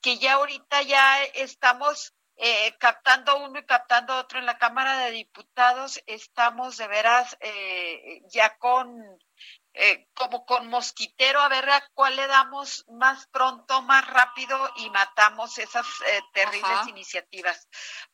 [0.00, 5.10] que ya ahorita ya estamos eh, captando uno y captando otro en la Cámara de
[5.10, 6.00] Diputados.
[6.06, 8.88] Estamos de veras eh, ya con
[9.74, 14.90] eh, como con mosquitero a ver a cuál le damos más pronto, más rápido y
[14.90, 17.68] matamos esas eh, terribles iniciativas.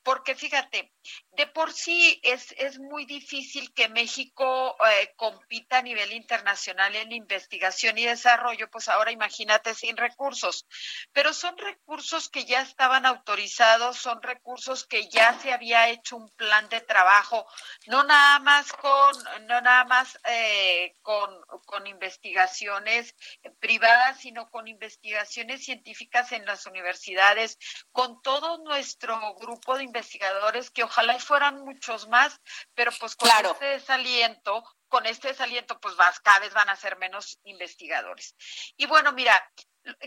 [0.05, 0.93] Porque fíjate,
[1.33, 7.11] de por sí es, es muy difícil que México eh, compita a nivel internacional en
[7.11, 10.65] investigación y desarrollo, pues ahora imagínate sin recursos.
[11.13, 16.31] Pero son recursos que ya estaban autorizados, son recursos que ya se había hecho un
[16.37, 17.47] plan de trabajo,
[17.87, 19.13] no nada más con,
[19.49, 20.19] no nada más
[21.03, 23.15] con con investigaciones
[23.59, 27.59] privadas, sino con investigaciones científicas en las universidades,
[27.93, 32.41] con todo nuestro grupo de investigadores, que ojalá fueran muchos más,
[32.75, 37.41] pero pues con este desaliento, con este desaliento, pues cada vez van a ser menos
[37.45, 38.35] investigadores.
[38.77, 39.51] Y bueno, mira,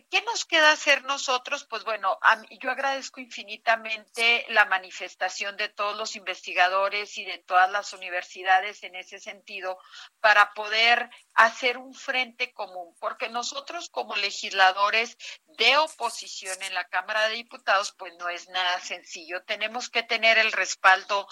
[0.10, 1.66] ¿Qué nos queda hacer nosotros?
[1.66, 2.20] Pues bueno,
[2.62, 8.96] yo agradezco infinitamente la manifestación de todos los investigadores y de todas las universidades en
[8.96, 9.78] ese sentido
[10.20, 17.28] para poder hacer un frente común, porque nosotros como legisladores de oposición en la Cámara
[17.28, 19.44] de Diputados, pues no es nada sencillo.
[19.44, 21.28] Tenemos que tener el respaldo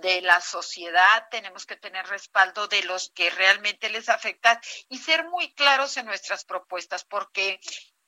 [0.00, 5.24] de la sociedad, tenemos que tener respaldo de los que realmente les afecta y ser
[5.28, 7.60] muy claros en nuestras propuestas, porque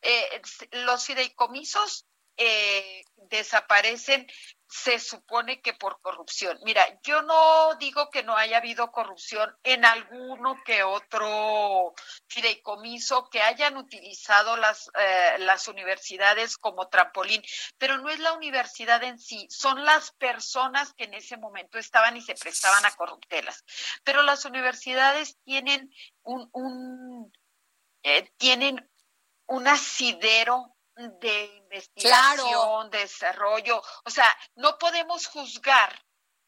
[0.03, 4.27] eh, los fideicomisos eh, desaparecen,
[4.67, 6.59] se supone que por corrupción.
[6.65, 11.95] Mira, yo no digo que no haya habido corrupción en alguno que otro
[12.27, 17.43] fideicomiso que hayan utilizado las, eh, las universidades como trampolín,
[17.79, 22.17] pero no es la universidad en sí, son las personas que en ese momento estaban
[22.17, 23.65] y se prestaban a corruptelas.
[24.05, 27.33] Pero las universidades tienen un, un
[28.37, 28.91] tienen
[29.53, 33.83] un asidero de investigación, desarrollo.
[34.05, 36.03] O sea, no podemos juzgar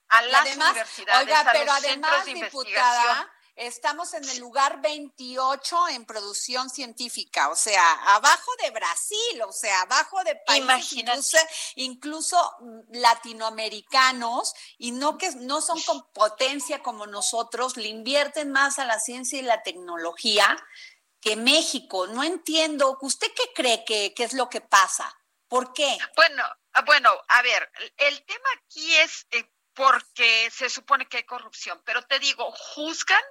[0.09, 6.71] a las universidades, oiga, a pero además, diputada, estamos en el lugar 28 en producción
[6.71, 11.39] científica, o sea, abajo de Brasil, o sea, abajo de países incluso,
[11.77, 18.79] incluso, mm, latinoamericanos y no que no son con potencia como nosotros, le invierten más
[18.79, 20.57] a la ciencia y la tecnología
[21.25, 22.07] que México.
[22.07, 22.99] No entiendo.
[23.01, 25.11] ¿Usted qué cree que, es lo que pasa?
[25.49, 25.97] ¿Por qué?
[26.15, 31.25] Bueno, ah, bueno, a ver, el tema aquí es eh, porque se supone que hay
[31.25, 33.23] corrupción, pero te digo, juzgan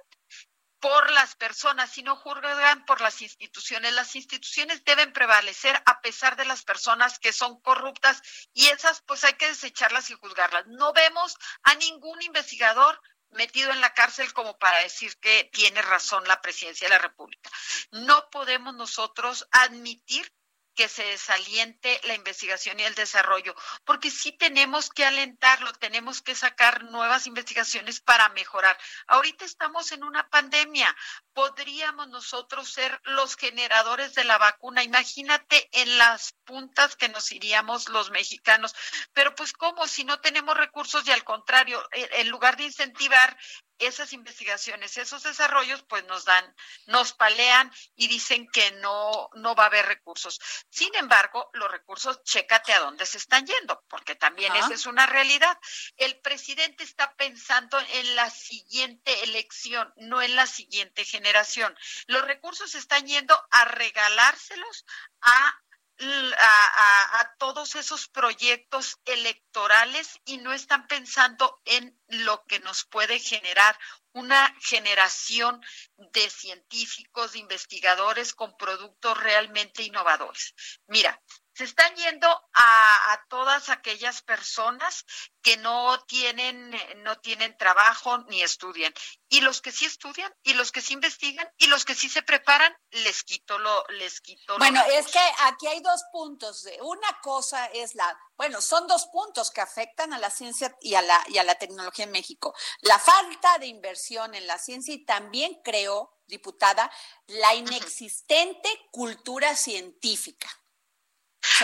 [0.80, 3.92] por las personas y no juzgan por las instituciones.
[3.92, 8.20] Las instituciones deben prevalecer a pesar de las personas que son corruptas
[8.52, 10.66] y esas pues hay que desecharlas y juzgarlas.
[10.66, 13.00] No vemos a ningún investigador
[13.34, 17.50] metido en la cárcel como para decir que tiene razón la presidencia de la República.
[17.90, 20.32] No podemos nosotros admitir
[20.74, 23.54] que se desaliente la investigación y el desarrollo,
[23.84, 28.76] porque sí tenemos que alentarlo, tenemos que sacar nuevas investigaciones para mejorar.
[29.06, 30.94] Ahorita estamos en una pandemia,
[31.32, 34.82] podríamos nosotros ser los generadores de la vacuna.
[34.82, 38.74] Imagínate en las puntas que nos iríamos los mexicanos.
[39.12, 43.36] Pero pues cómo si no tenemos recursos y al contrario, en lugar de incentivar
[43.78, 46.54] esas investigaciones, esos desarrollos, pues nos dan,
[46.86, 50.40] nos palean y dicen que no, no va a haber recursos.
[50.70, 55.06] Sin embargo, los recursos, chécate a dónde se están yendo, porque también esa es una
[55.06, 55.56] realidad.
[55.96, 61.76] El presidente está pensando en la siguiente elección, no en la siguiente generación.
[62.06, 64.84] Los recursos están yendo a regalárselos
[65.20, 65.60] a
[66.00, 73.20] a, a, todos esos proyectos electorales y no están pensando en lo que nos puede
[73.20, 73.78] generar
[74.14, 75.60] una generación
[75.96, 80.54] de científicos, de investigadores con productos realmente innovadores.
[80.86, 81.20] Mira,
[81.54, 85.04] se están yendo a, todas aquellas personas
[85.40, 88.92] que no tienen, no tienen trabajo ni estudian.
[89.28, 92.22] Y los que sí estudian, y los que sí investigan, y los que sí se
[92.22, 96.66] preparan, les quito lo, les quito Bueno, es que aquí hay dos puntos.
[96.80, 101.02] Una cosa es la, bueno, son dos puntos que afectan a la ciencia y a
[101.02, 102.54] la, y a la tecnología en México.
[102.80, 106.90] La falta de inversión en la ciencia y también creo, diputada,
[107.26, 110.48] la inexistente cultura científica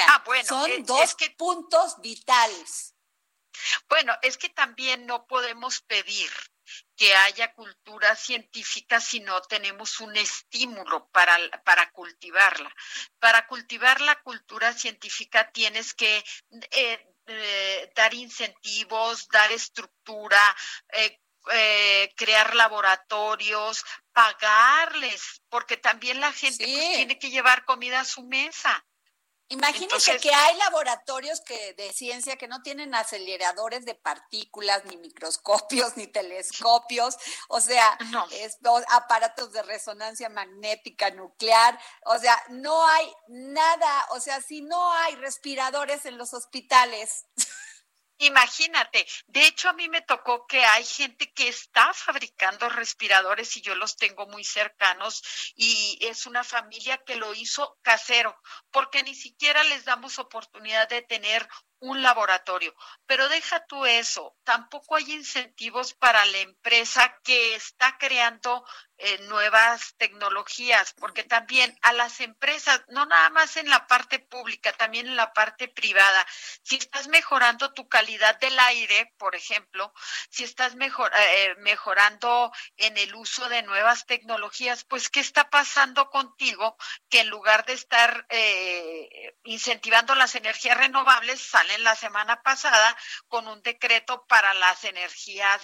[0.09, 2.95] ah, bueno, son dos puntos vitales.
[3.89, 6.31] Bueno, es que también no podemos pedir
[6.97, 12.73] que haya cultura científica si no tenemos un estímulo para, para cultivarla.
[13.19, 16.25] Para cultivar la cultura científica tienes que
[16.71, 20.57] eh, eh, dar incentivos, dar estructura,
[20.93, 21.19] eh,
[22.17, 28.85] crear laboratorios, pagarles, porque también la gente pues, tiene que llevar comida a su mesa.
[29.51, 35.97] Imagínense que hay laboratorios que, de ciencia que no tienen aceleradores de partículas, ni microscopios,
[35.97, 37.17] ni telescopios,
[37.49, 37.99] o sea,
[38.91, 45.17] aparatos de resonancia magnética nuclear, o sea, no hay nada, o sea, si no hay
[45.17, 47.27] respiradores en los hospitales.
[48.23, 53.63] Imagínate, de hecho a mí me tocó que hay gente que está fabricando respiradores y
[53.63, 55.23] yo los tengo muy cercanos
[55.57, 58.39] y es una familia que lo hizo casero,
[58.71, 61.49] porque ni siquiera les damos oportunidad de tener
[61.81, 62.75] un laboratorio.
[63.07, 68.65] Pero deja tú eso, tampoco hay incentivos para la empresa que está creando
[69.03, 74.75] eh, nuevas tecnologías, porque también a las empresas, no nada más en la parte pública,
[74.75, 76.27] también en la parte privada,
[76.63, 79.95] si estás mejorando tu calidad del aire, por ejemplo,
[80.29, 86.11] si estás eh, eh, mejorando en el uso de nuevas tecnologías, pues ¿qué está pasando
[86.11, 86.77] contigo
[87.09, 88.27] que en lugar de estar
[89.45, 91.41] incentivando las energías renovables,
[91.71, 92.97] salen la semana pasada
[93.29, 95.61] con un decreto para las energías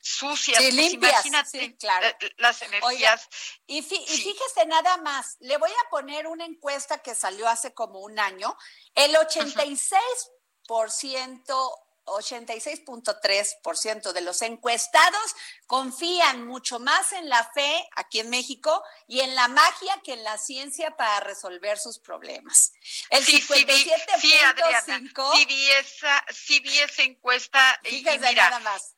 [0.00, 0.62] sucias?
[0.62, 3.28] Sí, pues imagínate, claro las energías.
[3.66, 8.18] y, fíjese nada más, le voy a poner una encuesta que salió hace como un
[8.18, 8.56] año.
[8.94, 15.34] El 86%, 86.3% de los encuestados
[15.66, 20.24] confían mucho más en la fe aquí en México y en la magia que en
[20.24, 22.72] la ciencia para resolver sus problemas.
[23.10, 28.97] El 57.5 sí, vi esa, sí vi esa encuesta y mira, nada más.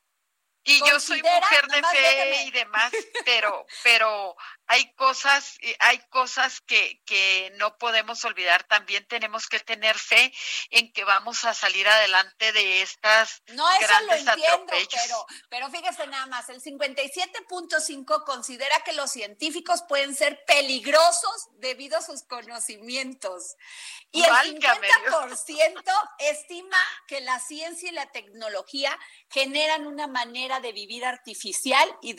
[0.62, 2.92] Y yo soy mujer de fe y demás,
[3.24, 4.36] pero, pero
[4.66, 8.64] hay cosas, hay cosas que, que no podemos olvidar.
[8.64, 10.32] También tenemos que tener fe
[10.70, 16.06] en que vamos a salir adelante de estas no, eso lo entiendo, pero, pero fíjese
[16.06, 23.56] nada más, el 57.5 considera que los científicos pueden ser peligrosos debido a sus conocimientos.
[24.12, 25.82] Y el 50%
[26.18, 28.98] estima que la ciencia y la tecnología
[29.30, 32.16] generan una manera de vivir artificial y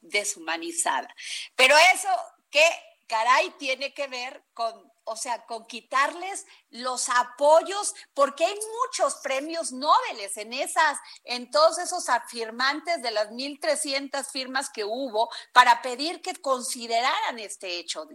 [0.00, 1.14] deshumanizada.
[1.54, 2.08] Pero eso,
[2.50, 2.64] ¿qué
[3.06, 9.72] caray tiene que ver con o sea, con quitarles los apoyos, porque hay muchos premios
[9.72, 16.20] Nobel en esas, en todos esos afirmantes de las 1.300 firmas que hubo para pedir
[16.20, 18.06] que consideraran este hecho,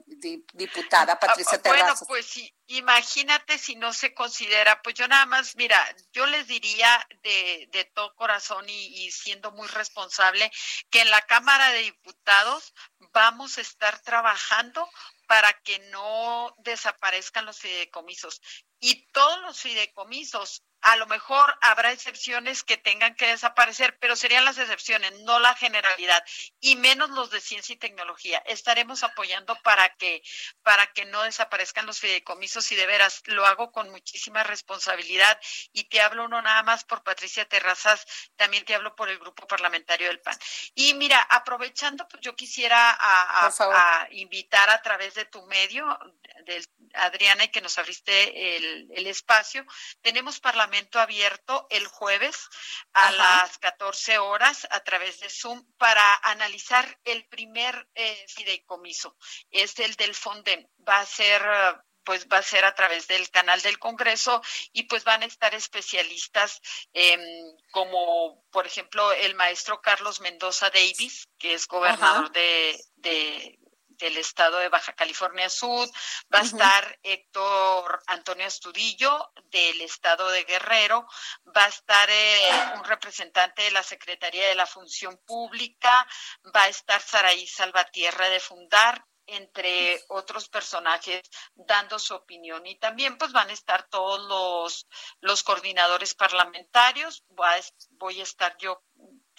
[0.53, 5.55] diputada Patricia ah, Bueno, pues sí, imagínate si no se considera, pues yo nada más,
[5.55, 5.77] mira,
[6.11, 10.51] yo les diría de, de todo corazón y, y siendo muy responsable
[10.89, 12.73] que en la Cámara de Diputados
[13.13, 14.87] vamos a estar trabajando
[15.31, 18.41] para que no desaparezcan los fideicomisos.
[18.81, 24.45] y todos los fideicomisos a lo mejor habrá excepciones que tengan que desaparecer, pero serían
[24.45, 26.23] las excepciones, no la generalidad,
[26.59, 28.41] y menos los de ciencia y tecnología.
[28.45, 30.23] Estaremos apoyando para que
[30.63, 35.39] para que no desaparezcan los fideicomisos y de veras lo hago con muchísima responsabilidad
[35.71, 38.05] y te hablo no nada más por Patricia Terrazas,
[38.35, 40.37] también te hablo por el grupo parlamentario del PAN.
[40.75, 45.85] Y mira, aprovechando, pues yo quisiera a, invitar a través de tu medio,
[46.93, 49.65] Adriana, y que nos abriste el, el espacio,
[50.01, 50.39] tenemos
[50.99, 52.49] abierto el jueves
[52.93, 59.15] a las 14 horas a través de Zoom para analizar el primer eh, fideicomiso.
[59.49, 60.69] Es el del Fonden.
[60.87, 61.41] Va a ser
[62.03, 64.41] pues va a ser a través del canal del Congreso
[64.73, 66.59] y pues van a estar especialistas
[67.71, 73.59] como por ejemplo el maestro Carlos Mendoza Davis, que es gobernador de,
[74.01, 75.87] del estado de Baja California Sur,
[76.33, 81.07] va a estar Héctor Antonio Astudillo del estado de Guerrero,
[81.55, 86.07] va a estar eh, un representante de la Secretaría de la Función Pública,
[86.55, 91.21] va a estar Saraí Salvatierra de Fundar, entre otros personajes
[91.53, 92.65] dando su opinión.
[92.65, 94.87] Y también pues van a estar todos los,
[95.21, 98.83] los coordinadores parlamentarios, voy a estar yo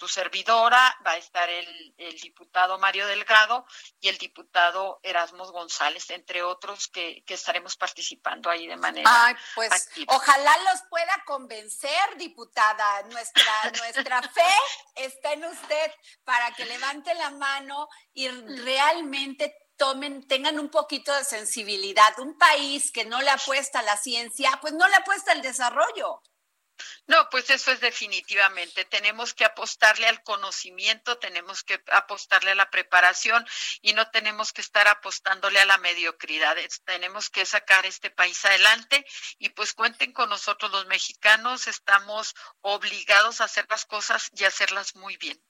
[0.03, 3.65] tu servidora, va a estar el, diputado Mario Delgado
[4.01, 9.89] y el diputado Erasmus González, entre otros que, estaremos participando ahí de manera Ay, pues
[10.07, 13.03] ojalá los pueda convencer, diputada.
[13.03, 13.43] Nuestra,
[13.77, 14.53] nuestra fe
[14.95, 15.91] está en usted
[16.25, 22.19] para que levante la mano y realmente tomen, tengan un poquito de sensibilidad.
[22.19, 26.21] Un país que no le apuesta a la ciencia, pues no le apuesta al desarrollo.
[27.07, 28.85] No, pues eso es definitivamente.
[28.85, 33.45] Tenemos que apostarle al conocimiento, tenemos que apostarle a la preparación
[33.81, 36.57] y no tenemos que estar apostándole a la mediocridad.
[36.85, 39.05] Tenemos que sacar este país adelante
[39.37, 41.67] y pues cuenten con nosotros los mexicanos.
[41.67, 45.41] Estamos obligados a hacer las cosas y hacerlas muy bien.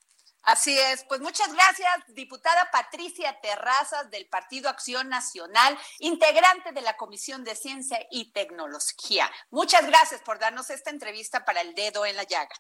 [0.44, 6.98] Así es, pues muchas gracias, diputada Patricia Terrazas del Partido Acción Nacional, integrante de la
[6.98, 9.32] Comisión de Ciencia y Tecnología.
[9.52, 12.56] Muchas gracias por darnos esta entrevista para el dedo en la llaga.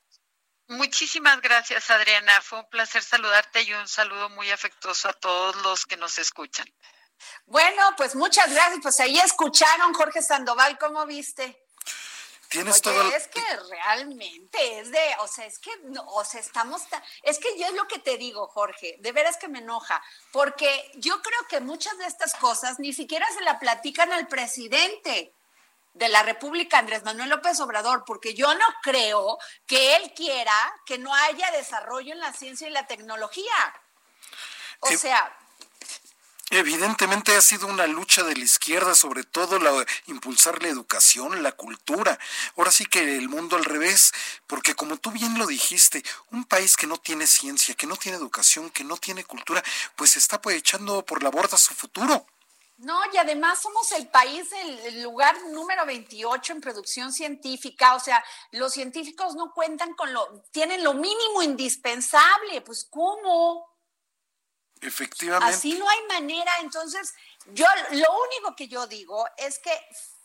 [0.67, 2.39] Muchísimas gracias, Adriana.
[2.41, 6.65] Fue un placer saludarte y un saludo muy afectuoso a todos los que nos escuchan.
[7.45, 8.79] Bueno, pues muchas gracias.
[8.81, 11.59] Pues ahí escucharon, Jorge Sandoval, ¿cómo viste?
[12.49, 13.41] Tienes todo Es que
[13.85, 15.71] realmente es de, o sea, es que,
[16.07, 16.81] o sea, estamos,
[17.21, 20.91] es que yo es lo que te digo, Jorge, de veras que me enoja, porque
[20.95, 25.33] yo creo que muchas de estas cosas ni siquiera se la platican al presidente
[25.93, 30.53] de la República, Andrés Manuel López Obrador, porque yo no creo que él quiera
[30.85, 33.53] que no haya desarrollo en la ciencia y la tecnología.
[34.79, 35.35] O sea,
[36.55, 39.71] Evidentemente ha sido una lucha de la izquierda, sobre todo la,
[40.05, 42.19] impulsar la educación, la cultura.
[42.55, 44.13] Ahora sí que el mundo al revés,
[44.45, 48.19] porque como tú bien lo dijiste, un país que no tiene ciencia, que no tiene
[48.19, 49.63] educación, que no tiene cultura,
[49.95, 52.23] pues está pues echando por la borda su futuro.
[52.77, 58.23] No, y además somos el país, el lugar número 28 en producción científica, o sea,
[58.51, 63.72] los científicos no cuentan con lo, tienen lo mínimo indispensable, pues ¿cómo?
[64.83, 65.55] Efectivamente.
[65.55, 66.51] Así no hay manera.
[66.61, 67.13] Entonces,
[67.47, 69.71] yo lo único que yo digo es que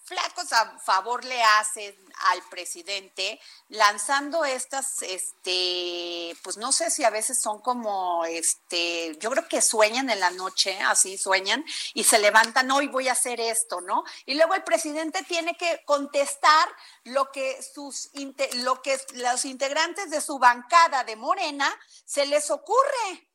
[0.08, 1.94] flacos a favor le hacen
[2.30, 3.38] al presidente
[3.68, 9.60] lanzando estas, este, pues no sé si a veces son como, este, yo creo que
[9.60, 14.02] sueñan en la noche, así sueñan, y se levantan, hoy voy a hacer esto, ¿no?
[14.24, 16.68] Y luego el presidente tiene que contestar
[17.04, 18.10] lo que sus,
[18.54, 21.70] lo que los integrantes de su bancada de Morena
[22.06, 23.27] se les ocurre.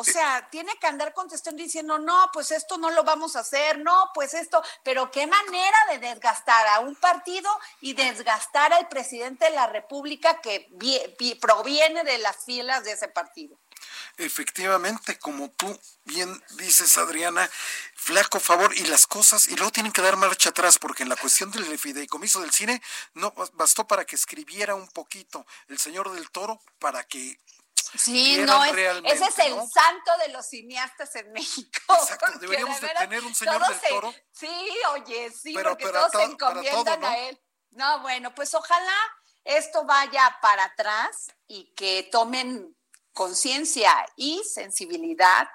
[0.00, 3.80] O sea, tiene que andar contestando diciendo, no, pues esto no lo vamos a hacer,
[3.80, 7.50] no, pues esto, pero qué manera de desgastar a un partido
[7.80, 10.70] y desgastar al presidente de la República que
[11.40, 13.58] proviene de las filas de ese partido.
[14.18, 17.48] Efectivamente, como tú bien dices, Adriana,
[17.94, 21.16] flaco favor y las cosas, y luego tienen que dar marcha atrás, porque en la
[21.16, 22.82] cuestión del fideicomiso del cine
[23.14, 27.38] no bastó para que escribiera un poquito el señor del toro para que
[27.96, 31.80] Sí, no, ese es el santo de los cineastas en México.
[31.88, 34.14] Exacto, deberíamos de, tener un señor del toro.
[34.32, 37.40] sí, oye, sí, porque todos se encomiendan a él.
[37.70, 38.96] No, bueno, pues ojalá
[39.44, 42.76] esto vaya para atrás y que tomen
[43.12, 45.48] conciencia y sensibilidad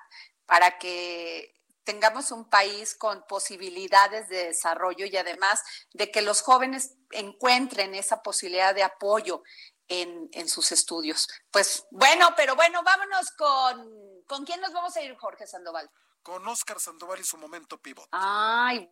[0.46, 1.54] para que
[1.84, 5.62] tengamos un país con posibilidades de desarrollo y además
[5.94, 9.44] de que los jóvenes encuentren esa posibilidad de apoyo
[9.88, 11.28] en, sus estudios.
[11.52, 14.04] Pues bueno, pero bueno, vámonos con...
[14.28, 15.90] ¿Con quién nos vamos a ir, Jorge Sandoval?
[16.22, 18.08] Con Oscar Sandoval y su momento pivot.
[18.12, 18.90] Ay.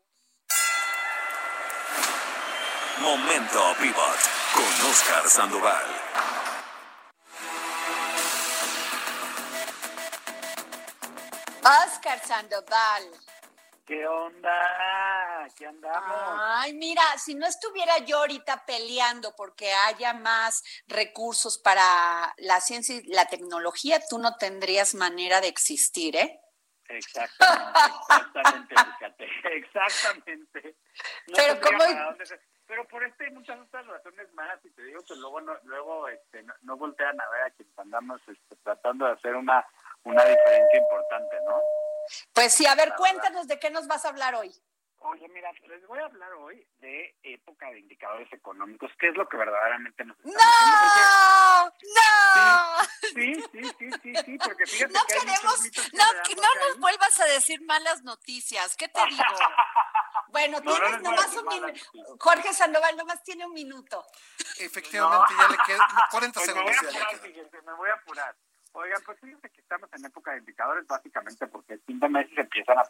[3.00, 4.20] Momento Pivot
[4.54, 5.86] con Oscar Sandoval.
[11.64, 13.31] Oscar Sandoval.
[13.92, 15.50] ¿Qué onda?
[15.58, 16.40] ¿Qué andamos?
[16.40, 22.96] Ay, mira, si no estuviera yo ahorita peleando porque haya más recursos para la ciencia
[22.96, 26.40] y la tecnología, tú no tendrías manera de existir, ¿eh?
[26.88, 30.76] Exactamente, exactamente, fíjate, exactamente.
[31.36, 31.84] pero como...
[32.72, 36.08] Pero por este y muchas otras razones más, y te digo que luego no, luego
[36.08, 39.66] este, no, voltean a ver a quienes andamos este, tratando de hacer una,
[40.04, 41.62] una diferencia importante, ¿no?
[42.34, 44.52] Pues sí, a ver, cuéntanos de qué nos vas a hablar hoy.
[45.04, 49.28] Oye, mira, les voy a hablar hoy de época de indicadores económicos, ¿Qué es lo
[49.28, 51.66] que verdaderamente nos está ¡No!
[51.66, 52.84] ¡No!
[53.02, 55.60] Sí, sí, sí, sí, sí, porque fíjate no que queremos,
[55.94, 59.24] no, no nos vuelvas a decir malas noticias, ¿qué te digo?
[60.32, 61.80] Bueno, tienes nomás un minuto.
[62.18, 64.06] Jorge Sandoval nomás tiene un minuto.
[64.60, 66.76] Efectivamente, ya le quedan 40 pues segundos.
[67.66, 68.36] Me voy a apurar,
[68.74, 72.28] Oigan, pues fíjense que estamos en época de indicadores básicamente porque el fin de mes
[72.34, 72.84] se empiezan a,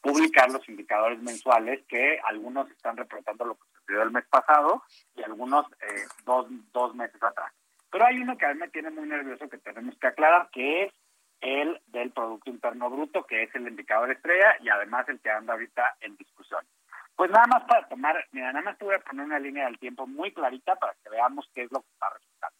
[0.00, 4.82] publicar los indicadores mensuales que algunos están reportando lo que sucedió el mes pasado
[5.16, 7.52] y algunos eh, dos, dos meses atrás.
[7.90, 10.84] Pero hay uno que a mí me tiene muy nervioso que tenemos que aclarar, que
[10.84, 10.92] es
[11.40, 15.54] el del Producto Interno Bruto, que es el indicador estrella y además el que anda
[15.54, 16.64] ahorita en discusión.
[17.16, 19.78] Pues nada más para tomar, mira, nada más te voy a poner una línea del
[19.78, 22.55] tiempo muy clarita para que veamos qué es lo que está resultando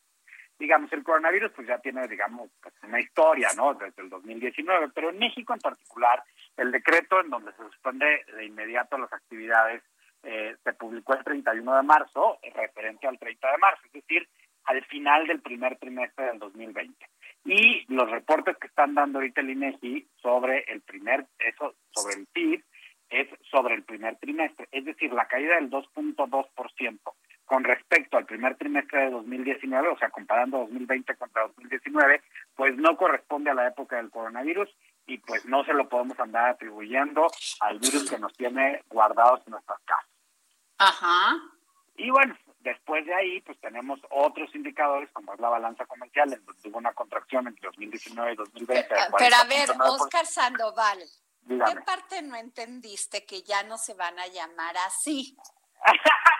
[0.58, 3.74] digamos, el coronavirus pues ya tiene, digamos, pues, una historia, ¿no?
[3.74, 6.22] Desde el 2019, pero en México en particular,
[6.56, 9.82] el decreto en donde se suspende de inmediato las actividades
[10.22, 14.28] eh, se publicó el 31 de marzo, referente al 30 de marzo, es decir,
[14.64, 17.06] al final del primer trimestre del 2020.
[17.44, 22.26] Y los reportes que están dando ahorita el INEGI sobre el primer, eso, sobre el
[22.26, 22.64] PIB,
[23.08, 26.98] es sobre el primer trimestre, es decir, la caída del 2.2%
[27.46, 32.22] con respecto al primer trimestre de 2019, o sea, comparando 2020 contra 2019,
[32.56, 34.68] pues no corresponde a la época del coronavirus
[35.06, 37.28] y pues no se lo podemos andar atribuyendo
[37.60, 40.10] al virus que nos tiene guardados en nuestras casas.
[40.78, 41.36] Ajá.
[41.96, 46.44] Y bueno, después de ahí, pues tenemos otros indicadores, como es la balanza comercial, en
[46.44, 48.88] donde hubo una contracción entre 2019 y 2020.
[49.18, 50.98] Pero a ver, Oscar Sandoval,
[51.48, 55.36] ¿qué parte no entendiste que ya no se van a llamar así?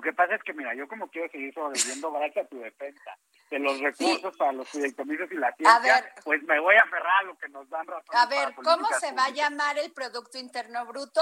[0.00, 3.18] Lo que pasa es que, mira, yo como quiero seguir sobreviviendo gracias a tu defensa
[3.50, 7.22] de los recursos para los fideicomisos y la ciencia, pues me voy a aferrar a
[7.24, 8.16] lo que nos dan razón.
[8.16, 11.20] A ver, ¿cómo se va a llamar el Producto Interno Bruto?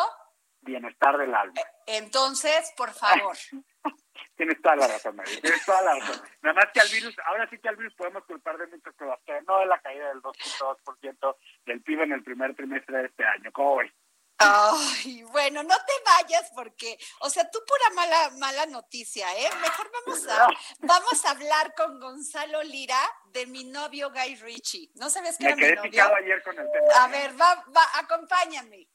[0.60, 1.60] Bienestar del alma.
[1.60, 3.36] Eh, entonces, por favor.
[4.36, 6.28] tienes toda la razón, María, tienes toda la razón.
[6.42, 9.18] Nada más que al virus, ahora sí que al virus podemos culpar de muchas cosas,
[9.26, 13.24] pero no de la caída del 2.2% del PIB en el primer trimestre de este
[13.24, 13.50] año.
[13.50, 13.92] ¿Cómo ves?
[14.38, 19.50] Ay, bueno, no te vayas porque, o sea, tú pura mala mala noticia, ¿eh?
[19.60, 24.90] Mejor vamos a vamos a hablar con Gonzalo Lira de mi novio Guy Ritchie.
[24.94, 26.14] ¿No sabes qué era mi novio?
[26.14, 27.04] ayer con el tema.
[27.04, 28.88] A ver, va, va, acompáñame.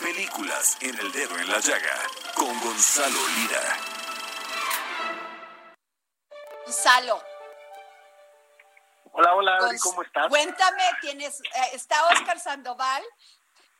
[0.00, 1.96] Películas en el dedo en la llaga
[2.34, 3.76] con Gonzalo Lira.
[6.64, 7.22] Gonzalo,
[9.20, 10.28] Hola, hola, ¿cómo estás?
[10.28, 13.02] Cuéntame, tienes, eh, está Oscar Sandoval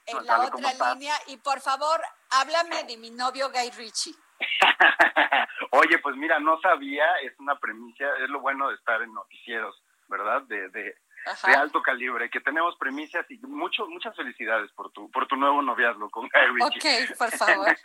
[0.05, 4.15] en la otra línea y por favor, háblame de mi novio Guy Ritchie.
[5.71, 9.83] Oye, pues mira, no sabía, es una premisa, es lo bueno de estar en noticieros,
[10.09, 10.43] ¿verdad?
[10.43, 10.95] De, de,
[11.47, 15.63] de alto calibre, que tenemos premisas y mucho, muchas felicidades por tu, por tu nuevo
[15.63, 17.77] noviazgo con Guy Ok, por favor.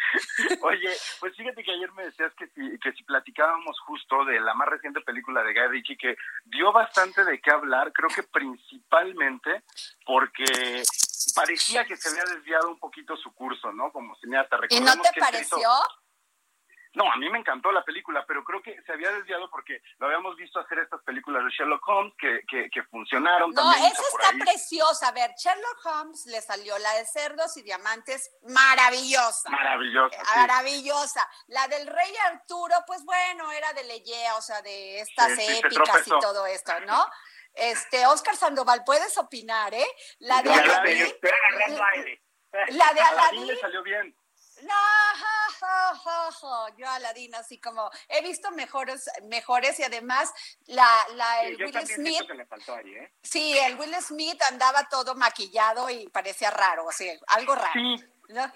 [0.62, 4.54] Oye, pues fíjate que ayer me decías que si, que si platicábamos justo de la
[4.54, 6.16] más reciente película de Guy Ritchie, que
[6.46, 9.64] dio bastante de qué hablar, creo que principalmente
[10.06, 10.84] porque
[11.36, 13.92] parecía que se había desviado un poquito su curso, ¿no?
[13.92, 14.58] Como cineasta.
[14.70, 15.70] ¿Y no te pareció?
[16.96, 20.08] No, a mí me encantó la película, pero creo que se había desviado porque lo
[20.08, 23.52] habíamos visto hacer estas películas de Sherlock Holmes que, que, que funcionaron.
[23.52, 25.10] No, esa está preciosa.
[25.10, 29.50] A ver, Sherlock Holmes le salió la de cerdos y diamantes maravillosa.
[29.50, 30.18] Maravillosa.
[30.36, 31.30] Maravillosa.
[31.48, 36.12] La del rey Arturo, pues bueno, era de Leyea, o sea, de estas épicas y
[36.22, 37.06] todo esto, ¿no?
[37.56, 39.88] Este, Oscar Sandoval, puedes opinar, ¿eh?
[40.20, 41.14] La de Aladín.
[42.70, 43.48] La de Aladín.
[43.48, 44.16] le salió bien.
[44.66, 44.76] No,
[46.78, 50.34] yo Aladín así como he visto mejores, mejores y además
[50.68, 52.30] la, la el Will Smith.
[52.86, 53.12] ¿eh?
[53.22, 57.72] Sí, el Will Smith andaba todo maquillado y parecía raro, o sea, algo raro.
[57.74, 57.96] Sí.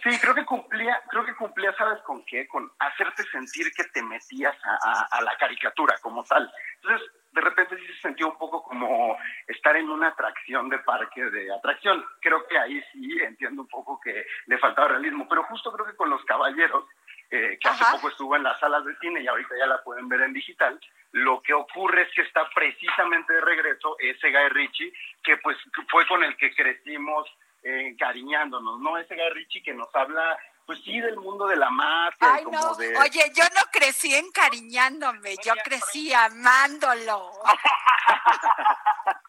[0.04, 2.48] Sí, creo que cumplía, creo que cumplía, ¿sabes con qué?
[2.48, 6.52] Con hacerte sentir que te metías a, a, la caricatura como tal.
[6.82, 9.18] Entonces, de repente sí se sintió un poco como
[9.48, 12.04] estar en una atracción de parque de atracción.
[12.22, 15.96] Creo que ahí sí entiendo un poco que le faltaba realismo, pero justo creo que
[15.96, 16.86] con los caballeros,
[17.30, 20.10] eh, que hace poco estuvo en las salas de cine y ahorita ya la pueden
[20.10, 20.80] ver en digital,
[21.12, 25.58] lo que ocurre es que está precisamente de regreso ese Guy Ritchie, que pues
[25.90, 27.28] fue con el que crecimos
[27.64, 28.98] eh, encariñándonos, ¿no?
[28.98, 30.38] Ese Guy Ritchie que nos habla
[30.70, 32.32] pues sí, del mundo de la mafia.
[32.32, 32.70] Ay, no.
[32.70, 37.32] Oye, yo no crecí encariñándome, yo crecí amándolo.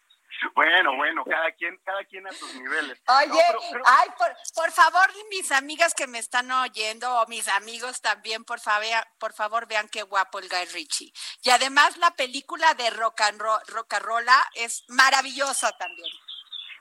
[0.54, 2.98] Bueno, bueno, cada quien, cada quien a sus niveles.
[3.06, 3.42] Oye,
[3.84, 8.58] ay, por, por, favor, mis amigas que me están oyendo, o mis amigos también, por
[8.58, 11.12] favor, por favor, vean qué guapo el Guy Ritchie.
[11.42, 13.40] Y además la película de Rock and
[14.00, 16.10] Rolla es maravillosa también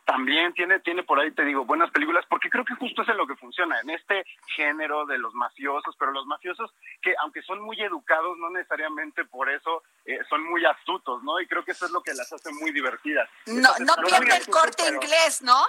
[0.10, 3.18] también tiene, tiene por ahí, te digo, buenas películas, porque creo que justo es en
[3.18, 7.62] lo que funciona, en este género de los mafiosos, pero los mafiosos que aunque son
[7.62, 11.40] muy educados, no necesariamente por eso eh, son muy astutos, ¿no?
[11.40, 13.30] Y creo que eso es lo que las hace muy divertidas.
[13.46, 15.62] No, no pierde el corte inglés, ¿no?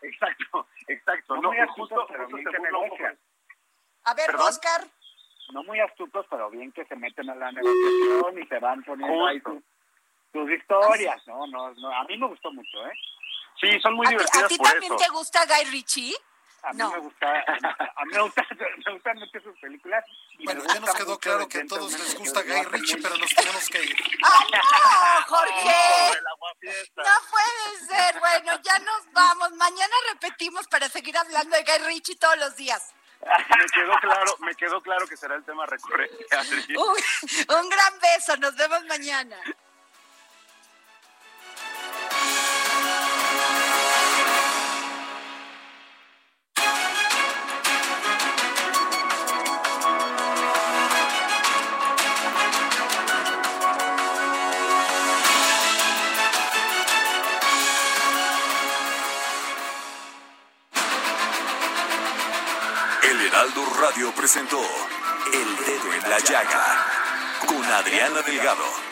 [0.00, 1.36] Exacto, exacto.
[1.36, 3.18] No, muy justo, pero bien que negocian.
[4.04, 4.86] A ver, Oscar.
[5.52, 9.26] No muy astutos, pero bien que se meten a la negociación y se van poniendo
[9.26, 9.42] ahí
[10.32, 11.46] sus, historias, ¿no?
[11.48, 12.92] No, no, a mí me gustó mucho, ¿eh?
[13.58, 16.14] Sí, son muy divertidas ¿A ti también te gusta Guy Ritchie?
[16.62, 18.46] A mí me gusta, a mí me, gusta,
[18.86, 20.04] me gustan mucho sus películas.
[20.44, 23.66] bueno, ya nos quedó claro que a todos les gusta Guy Ritchie, pero nos tenemos
[23.68, 23.96] que ir.
[24.22, 26.20] ¡Ay, no, Jorge!
[26.62, 28.20] No puede ser.
[28.20, 29.52] Bueno, ya nos vamos.
[29.52, 32.94] Mañana repetimos para seguir hablando de Guy Ritchie todos los días.
[33.22, 36.26] Me quedó claro, me quedó claro que será el tema recurrente.
[36.76, 38.36] un gran beso.
[38.36, 39.36] Nos vemos mañana.
[64.20, 64.60] Presentó
[65.32, 66.86] El Dedo en la Llaga
[67.46, 68.89] con Adriana Delgado.